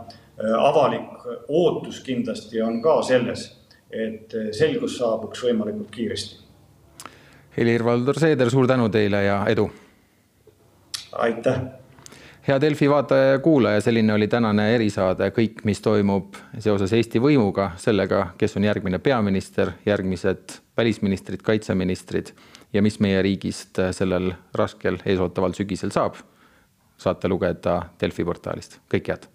avalik 0.61 1.25
ootus 1.49 2.01
kindlasti 2.05 2.61
on 2.63 2.83
ka 2.85 2.99
selles, 3.03 3.47
et 3.91 4.37
selgus 4.57 4.99
saabuks 4.99 5.45
võimalikult 5.45 5.89
kiiresti. 5.95 6.41
Helir-Valdor 7.57 8.21
Seeder, 8.21 8.51
suur 8.53 8.69
tänu 8.69 8.89
teile 8.93 9.25
ja 9.25 9.43
edu! 9.49 9.71
aitäh! 11.13 11.80
hea 12.49 12.61
Delfi 12.61 12.91
vaataja 12.91 13.33
ja 13.33 13.39
kuulaja, 13.39 13.81
selline 13.81 14.13
oli 14.15 14.29
tänane 14.29 14.75
erisaade 14.75 15.31
Kõik, 15.37 15.65
mis 15.65 15.81
toimub 15.81 16.37
seoses 16.59 16.93
Eesti 16.93 17.21
võimuga, 17.23 17.71
sellega, 17.77 18.31
kes 18.39 18.57
on 18.57 18.65
järgmine 18.65 18.99
peaminister, 18.99 19.73
järgmised 19.87 20.57
välisministrid, 20.77 21.43
kaitseministrid 21.43 22.33
ja 22.73 22.83
mis 22.83 23.01
meie 23.01 23.23
riigist 23.23 23.83
sellel 23.93 24.33
raskel 24.55 24.99
eesootaval 25.05 25.57
sügisel 25.59 25.91
saab. 25.91 26.15
saate 27.01 27.29
lugeda 27.29 27.83
Delfi 28.01 28.25
portaalist, 28.25 28.81
kõike 28.93 29.15
head. 29.15 29.29